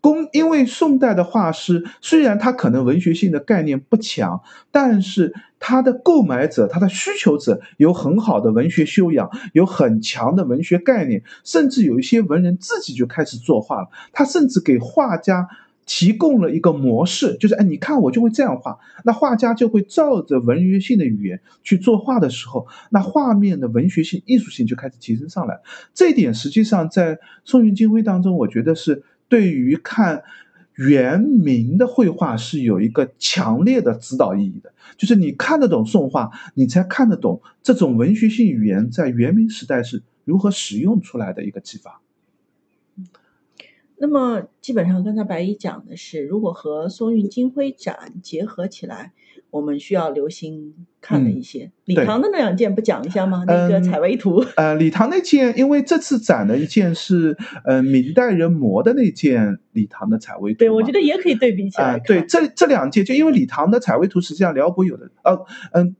[0.00, 15.48] 公，因为宋代的画师虽然他可能文学性的概念不强，但是他的购买者、他的需求者有很好的文学修养，有很强的文学概念，甚至有一些文人自己就开始作画了，他甚至给画家。
[15.86, 25.60] 提供了一个模式，就是哎，你看我就会这样画，那画家就会照着文学性的语言去作画的时候，那画面的文学性、艺术性就开始提升上来。
[25.92, 30.22] 这一点实际上在宋韵金辉当中，我觉得是对于看
[30.76, 34.72] 元明的绘画是有一个强烈的指导意义的。
[34.96, 42.00] 就是你看得懂宋画，你才看得懂这种文学性语言在元明时代是如何使用出来的一个技法。
[44.04, 49.12] 那么基本上，刚才白衣讲的是，如果和松韵金辉展结合起来，
[49.48, 51.70] 我们需要留心看的一些。
[51.86, 53.44] 李唐的那两件不讲一下吗？
[53.46, 54.44] 那个采薇图。
[54.56, 57.34] 呃，李唐那件，因为这次展的一件是
[57.64, 60.58] 呃明代人摹的那件李唐的采薇图。
[60.58, 61.98] 对，我觉得也可以对比起来。
[62.00, 65.96] 对，这这两件，就因为李唐的采薇图实际上辽博有的，呃嗯。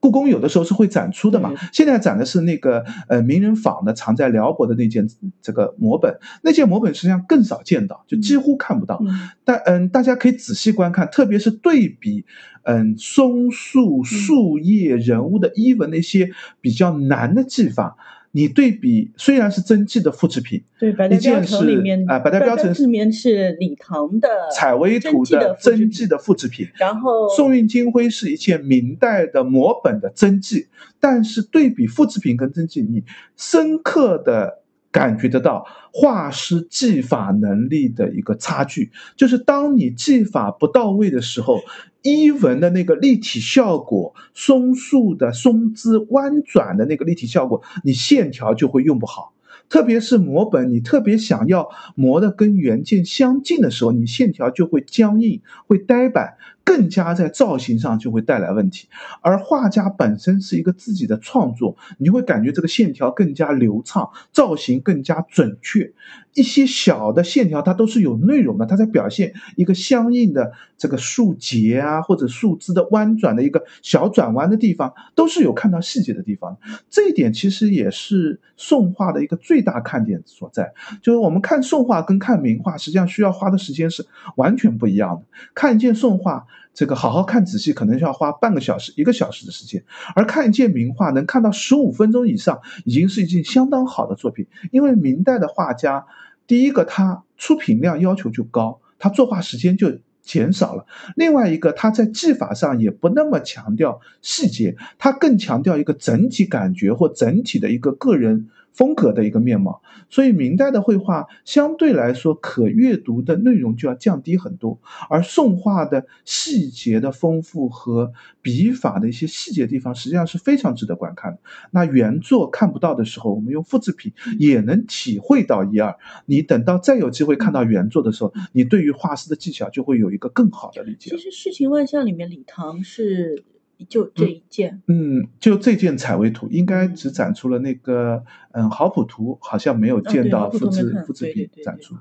[0.00, 5.08] 故宫有的时候是会展出的嘛，现在展的是那个呃名人坊的藏在辽博的那件
[5.40, 9.02] 这个摹本，那件摹本实际上更少见到，就几乎看不到。
[9.44, 12.24] 但嗯，大家可以仔细观看，特别是对比
[12.64, 16.30] 嗯松树树叶人物的衣纹那些
[16.60, 17.96] 比较难的技法。
[18.34, 30.66] 你对比虽然是真迹的复制品，对，百代标城里面啊，百代标城里面是李唐的采薇图的真迹的复制品，然后宋韵金辉是一件明代的摹本的真迹，
[30.98, 33.04] 但是对比复制品跟真迹，你
[33.36, 34.61] 深刻的
[34.92, 41.60] 感觉得到画师技法能力的一个差距，就是当你技法不到位的时候。
[42.04, 49.32] 衣纹的那个立体效果，松树的松枝弯转的那个立体效果，你线条就会用不好。
[49.68, 56.34] 特别是摹本，你特别想要磨的跟原件相近的时候，你线条就会僵硬，会呆板。
[56.64, 58.88] 更加在造型上就会带来问题，
[59.20, 65.92] 而画家本身是一个自己的创作，你会感觉这个线条更加流畅，造型更加准确。
[66.34, 76.56] 一些小的线条它都是有内容的，它在表现一个相应的这个树节啊，或者树枝的弯转的一个小转弯的地方，都是有看到细节的地方。
[76.88, 84.06] 这一点其实也是宋画的一个最大看点所在，就是我们看宋画跟看名画实际上需要花的时间是
[84.36, 85.26] 完全不一样的。
[85.54, 86.46] 看一件宋画。
[86.74, 94.46] 这个好好看仔细，可能需要花半个小时、一个小时的时间，而看一件名画能看到十五分钟以上，已经是一件相当好的作品。
[94.70, 96.06] 因为明代的画家，
[96.46, 109.82] 第一个他出品量要求就高，他作画时间就减少了；另外一个他在技法上也不那么强调细节，他更强调一个整体感觉或整体的一个个人风格的一个面貌。
[110.10, 118.12] 所以明代的绘画相对来说可阅读的内容就要降低很多，而宋画的细节的丰富和
[118.42, 121.38] 笔法的一些细节地方，实际上是非常值得观看的。
[121.70, 125.96] 那原作看不到的时候，我们用复制品也能体会到一二。
[126.26, 131.10] 你等到再有机会看到原作的时候，你对于画师的技巧就会有一个更好的理解。
[131.10, 133.44] 其实《世情万象》里面李唐是。
[133.84, 141.96] 就这一件，嗯，就这件彩绘图，应该只展出了那个，嗯，好普图，好像没有见到复制复制品展出。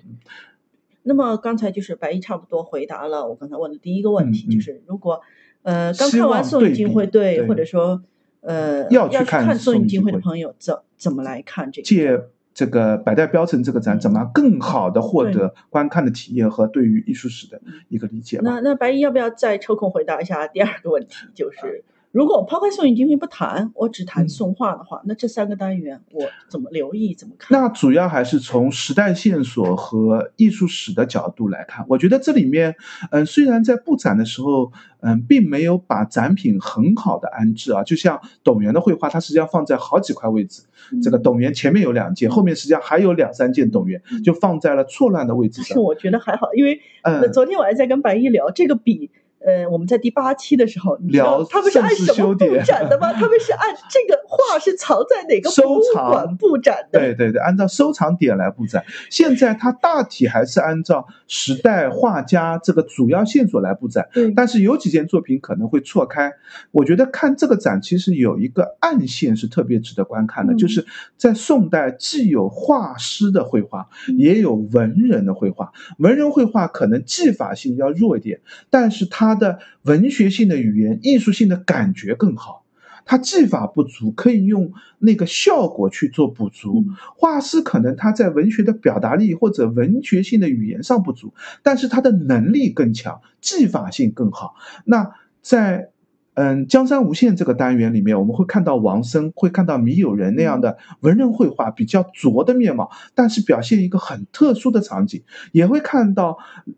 [1.03, 5.21] 那么刚才就是白衣差不多回答了我刚才问的第一个问题，就是如果
[5.63, 8.03] 呃刚看完宋金会对，或者说
[8.41, 11.85] 呃要去看宋金会的朋友怎怎么来看这个？
[11.85, 12.21] 借
[12.53, 18.39] 这个百代标城这个展，怎么更好的获得观看的体验和对于艺术史的一个理解？
[18.43, 21.27] 那那白衣要不要再抽空回答一下第二个问题？
[21.33, 21.83] 就是。
[22.11, 27.57] 如果我抛开宋影精品不谈，我只谈宋画的话，那这三个单元我怎么留意怎么看？
[27.57, 31.85] 那主要还是从时代线索和艺术史的角度来看。
[31.87, 32.75] 我觉得这里面，
[33.11, 40.63] 嗯，虽然在布展的时候，嗯，并没有把展品很好的安置啊，就像董源的绘画，它实际上放在好几块位置。
[41.01, 45.75] 这个董源前面有两件，后面实际上还有两三件董源，就放在了错乱的位置上。
[45.75, 49.09] 是我觉得还好，因为嗯，昨天我还在跟白毅聊这个笔。
[49.43, 53.11] 呃，我们在第八期的时候，聊他们是按什么布展的吗？
[53.13, 56.99] 他们是按这个画是藏在哪个博物馆布展的？
[56.99, 58.83] 对对对，按照收藏点来布展。
[59.09, 64.07] 现在它大体还是按照时代画家这个主要线索来布展。
[64.35, 66.31] 但是有几件作品可能会错开。
[66.69, 70.85] 我觉得看这个展，其实有一个暗线是特别值得观看的，就是
[71.17, 73.87] 在宋代既有画师的绘画，
[74.19, 75.71] 也有文人的绘画。
[75.97, 78.39] 文人绘画可能技法性要弱一点，
[78.69, 79.30] 但是它。
[79.31, 82.65] 他的文学性的语言、艺术性的感觉更好，
[83.05, 86.85] 他技法不足，可以用那个效果去做补足。
[87.15, 94.55] 画师可能他在文学的表达力或者文学性的语言上不足，但是他的能力更强，技法性更好。
[94.85, 95.11] 那
[95.41, 95.91] 在。
[96.33, 105.21] 嗯，江山无限这个单元里面，我们会看到王生，会看到米友仁那样的文人绘画比较拙的面貌，但是表现一个很特殊的场景，
[105.51, 106.37] 也会看到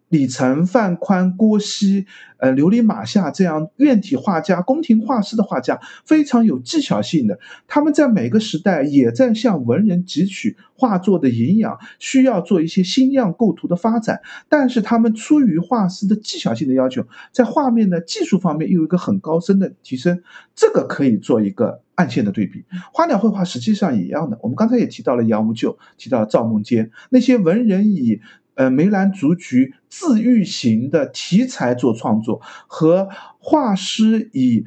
[0.09, 2.05] 李成、范宽、郭熙。
[2.37, 7.39] 呃，琉璃马下这样院体画家、宫廷画师的画家非常有技巧性的，
[7.69, 14.19] 他们在每个时代也在向文人汲取画作的营养，需要做一些新样构图的发展。
[14.49, 20.23] 但是他们出于画师的技巧性的要求，在画面的技术方面又有一个很高深的提升，
[20.55, 22.63] 这个可以做一个暗线的对比。
[22.93, 28.21] 花鸟绘画实际上也一样的，我们刚才也提到了杨无咎，提到了赵孟坚，那些文人以。
[28.55, 34.65] 呃，梅兰竹菊自喻型的题材做创作，和画师以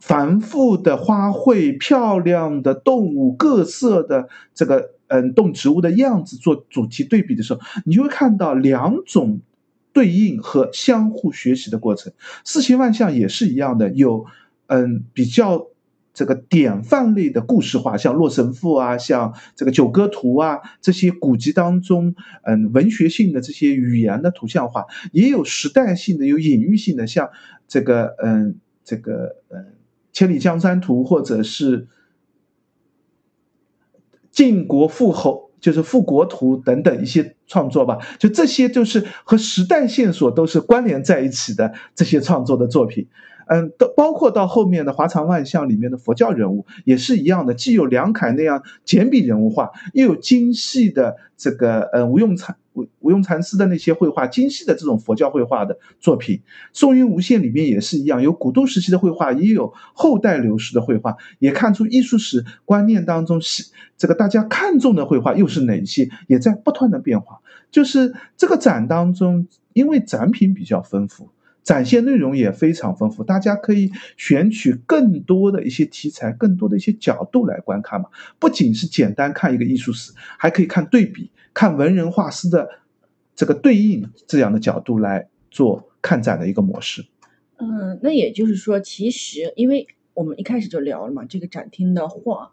[0.00, 9.38] 繁复的花卉、漂亮的动物、各色的这个嗯动植物的样子做主题对比的时候，你就会看到两种
[9.96, 12.12] 对应和相互学习的过程。
[12.44, 14.26] 四情万象也是一样的，有
[14.66, 15.68] 嗯比较。
[16.18, 27.28] 这个典范类的故事画，像《洛神赋》啊，像这个《九歌图》啊，这些古籍当中，嗯，文学性的这些语言的图像画，也有时代性的、有隐喻性的，像
[27.68, 29.60] 这个，嗯，这个，嗯，
[30.14, 31.82] 《千里江山图》或者是
[34.30, 37.98] 《晋国复侯》，就是《复国图》等等一些创作吧。
[38.20, 43.04] 就这些，就是和时代线索都是关联在一起的这些创作的作品。
[43.46, 56.42] 嗯，到包括到后面的华藏万象里面的佛教人物也是一样的，既有梁楷那样简笔人物画，又有精细的这个呃吴用禅吴吴用禅师的那些绘画，精细的这种佛教绘画的作品。
[56.72, 67.38] 宋韵无限里面也是一样，有古都时期的绘画，也有后代流失的绘画，也看出艺术史观念当中是这个大家看重的绘画又是哪些，也在不断的变化。
[67.70, 71.28] 就是这个展当中，因为展品比较丰富。
[71.66, 78.08] 展现内容也非常丰富，大家可以选取更多的一些题材、更多的一些角度来观看嘛。
[78.38, 82.68] 不仅是简单看一个艺术史，还可以看对比、看文人画师的
[83.34, 87.04] 这个对应这样的角度来做看展的一个模式。
[87.56, 92.52] 嗯，那也就是说，其实因为我们一开始就聊了嘛，这个展厅的画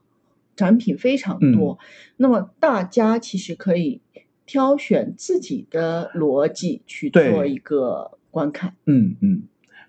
[0.55, 1.77] 展品非常多，
[2.17, 4.01] 那么大家其实可以
[4.47, 8.17] 挑选自己的逻辑去做一个。
[8.33, 9.43] 观看，嗯嗯，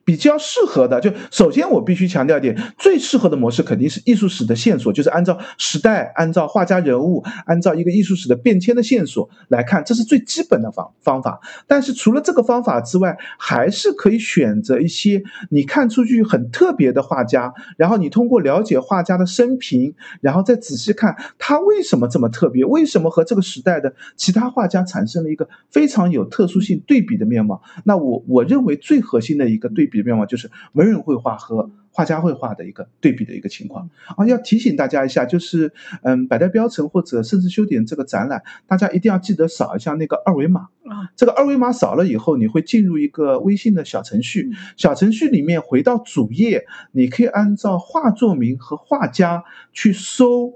[0.05, 11.41] 比较适合的，就首先我必须强调一点，最适合的模式肯定是艺术史的线索，就是按照时代、按照画家人物、按照一个艺术史的变迁的线索来看，这是最基本的方方法。
[11.67, 27.63] 但是除了这个方法之外，还是可以选择一些你看出去很特别的画家，然后你通过了解画家的生平，然后再仔细看他为什么这么特别，为什么和这个时代的其他画家产生了一个非常有特殊性对比的面貌。
[27.85, 34.27] 那我我认为最核心的一个对比的变化就是文人绘画和画家绘画的一个对比的一个情况啊。
[34.27, 35.73] 要提醒大家一下，就是
[36.03, 41.09] 嗯，百代标城或者盛世修典这个展览，大家一定要记得扫一下那个二维码啊。
[41.17, 50.53] 这个二维码扫了以后，你会进入一个微信的小程序，小程序里面回到主页，你可以按照画作名和画家去搜。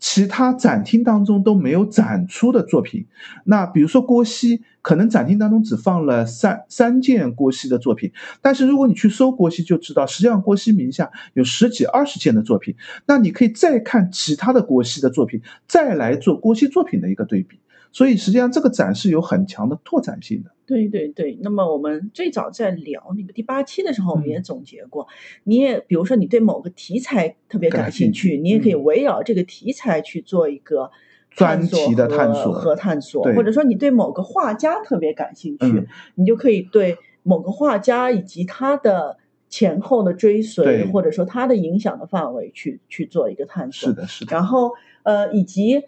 [0.00, 3.06] 其他展厅当中都没有展出的作品，
[3.44, 8.10] 那比如说郭熙，可能展厅当中只放了三三件郭熙的作品，
[8.40, 12.74] 但是如果你去搜郭熙，就知道实际上郭熙名下有十几二十件的作品，
[13.06, 17.58] 那你可以再看其他的郭熙的作品，再来做郭熙作品的一个对比。
[17.92, 20.50] 所以实际上这个展是有很强的拓展性的。
[20.70, 25.08] 对对对，那么我们最早在聊那个第八期的时候，我们也总结过，
[25.42, 30.92] 你也比如说你对某个题材特别感兴趣，你也可以围绕这个题材去做一个
[31.28, 39.18] 专题的探索和探索，或者说你对某个画家特别感兴趣，你就可以对某个画家以及他的
[39.48, 43.88] 前后的追随，或者说他的影响的范围去去做一个探索。
[43.88, 44.36] 是的，是的。
[44.36, 44.70] 然后
[45.02, 45.82] 呃，以及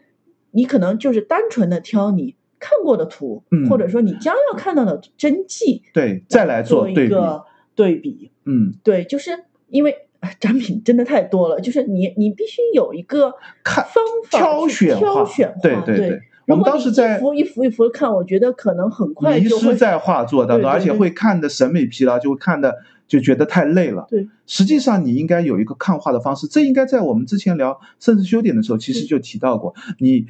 [0.51, 2.35] 你可能就是单纯的挑你。
[2.63, 7.43] 看过的图，或者说你将要看到的真迹，对，再来做一个
[7.75, 9.33] 对比，嗯，对，就是
[9.69, 9.93] 因为
[10.39, 13.35] 展品真的太多了，就是你你必须有一个
[13.65, 16.21] 看方法挑选挑选，对对对。
[16.47, 22.77] 我们当时在一幅一幅一幅看，我觉得可能很快迷失在画作当中，而且会看的审美疲劳，就会看的
[23.09, 24.07] 就觉得太累了。
[24.11, 29.75] 对，实际上你应该有一个看画的方式，这应该在我们之前聊甚至修点的时候，其实就提到过。
[29.99, 30.27] 你。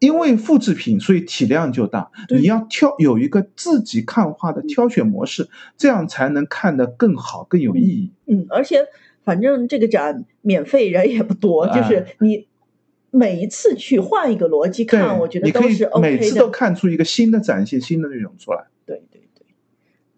[0.00, 2.10] 因为复制品，所以体量就大。
[2.30, 8.10] 你要挑有一个自己看画的挑选模式，这样才能看得更好、更有意义。
[8.26, 8.86] 嗯，而且
[9.22, 12.46] 反正这个展免费人也不多，就是你
[13.10, 16.16] 每一次去换一个逻辑看，我觉得都是 OK 的。
[16.16, 18.64] 每次都看出一个新的展现、新的内容出来。
[18.86, 19.19] 对对。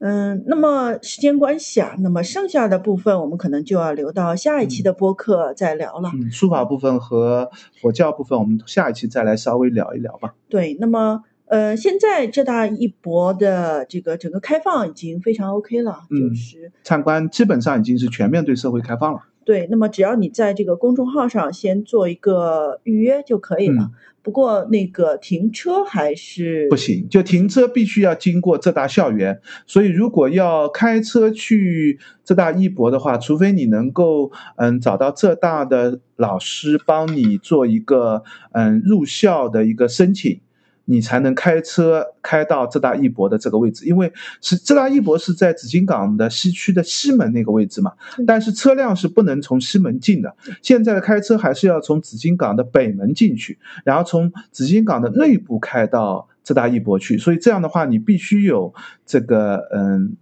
[0.04, 6.10] 嗯，那么时间关系啊，那么剩下的部分我们可能就要留到下一期的播客再聊了。
[6.12, 7.48] 嗯，书法部分和
[7.80, 10.34] 佛教部分，我们下一期再来稍微聊一聊吧。
[10.48, 19.20] 对，那么呃，现在浙大一博的这个整个开放已经非常 OK 了，就是参观基本上已经是全面对社会开放了。
[19.44, 23.90] 对，那么只要你在这个公众号上先做一个预约就可以了。
[24.22, 29.40] 不过那个停车还是不行，就停车必须要经过浙大校园。
[29.66, 40.40] 所以如果要开车去浙大一博的话，除非你能够嗯找到浙大的老师帮你做一个嗯入校的一个申请。
[40.84, 47.92] 你才能开车开到浙大一博的这个位置，因为是浙大一博是在紫金港的西区的西门那个位置嘛，
[48.26, 50.34] 但是车辆是不能从西门进的。
[50.60, 57.16] 现在的开车还是要从紫金港的北门进去，然后从紫金港的内部开到浙大一博去。
[57.16, 58.74] 所以这样的话，你必须有
[59.06, 60.16] 这个嗯。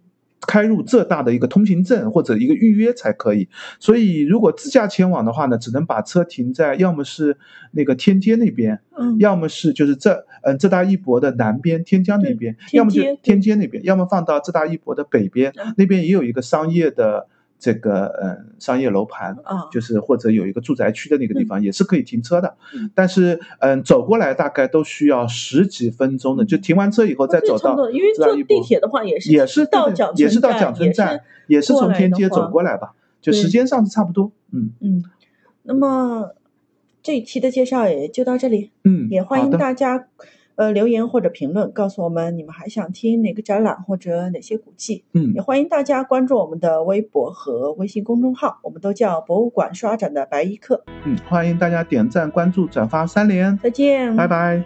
[0.47, 3.49] 开入浙大的一个通行证或者一个预约才可以，
[3.79, 7.37] 所以如果自驾前往的话呢，只能把车停在要么是
[7.73, 17.29] 那个天街那边，嗯，要么是就是浙嗯浙大一博的南边天江那边，要么就天街那边，要么放到浙大一博的北边，那边也有一个商业的。
[17.61, 22.57] 这个嗯，商业楼盘啊，就是或者有一个住宅区的那个地方，也是可以停车的。
[22.95, 27.91] 但是嗯，走过来大概都需要十几分钟的，就停完车以后再走到。
[27.91, 34.33] 因为坐地铁的话也是也是到蒋也是到蒋村站，也是从天街走过来吧，就时间上是差不多。
[34.53, 35.05] 嗯嗯，
[35.65, 36.31] 那么
[37.03, 38.71] 这一期的介绍也就到这里。
[38.85, 40.07] 嗯，也欢迎大家。
[40.61, 45.05] 呃，留言或者评论告诉我们你们还想听哪个展览或者哪些古迹？
[45.15, 50.85] 嗯，也欢迎大家关注我们的微博和微信公众号，我们都叫博物馆刷展的白衣客。
[51.07, 53.57] 嗯，欢迎大家点赞、关注、转发三连。
[53.57, 54.63] 再见，拜拜。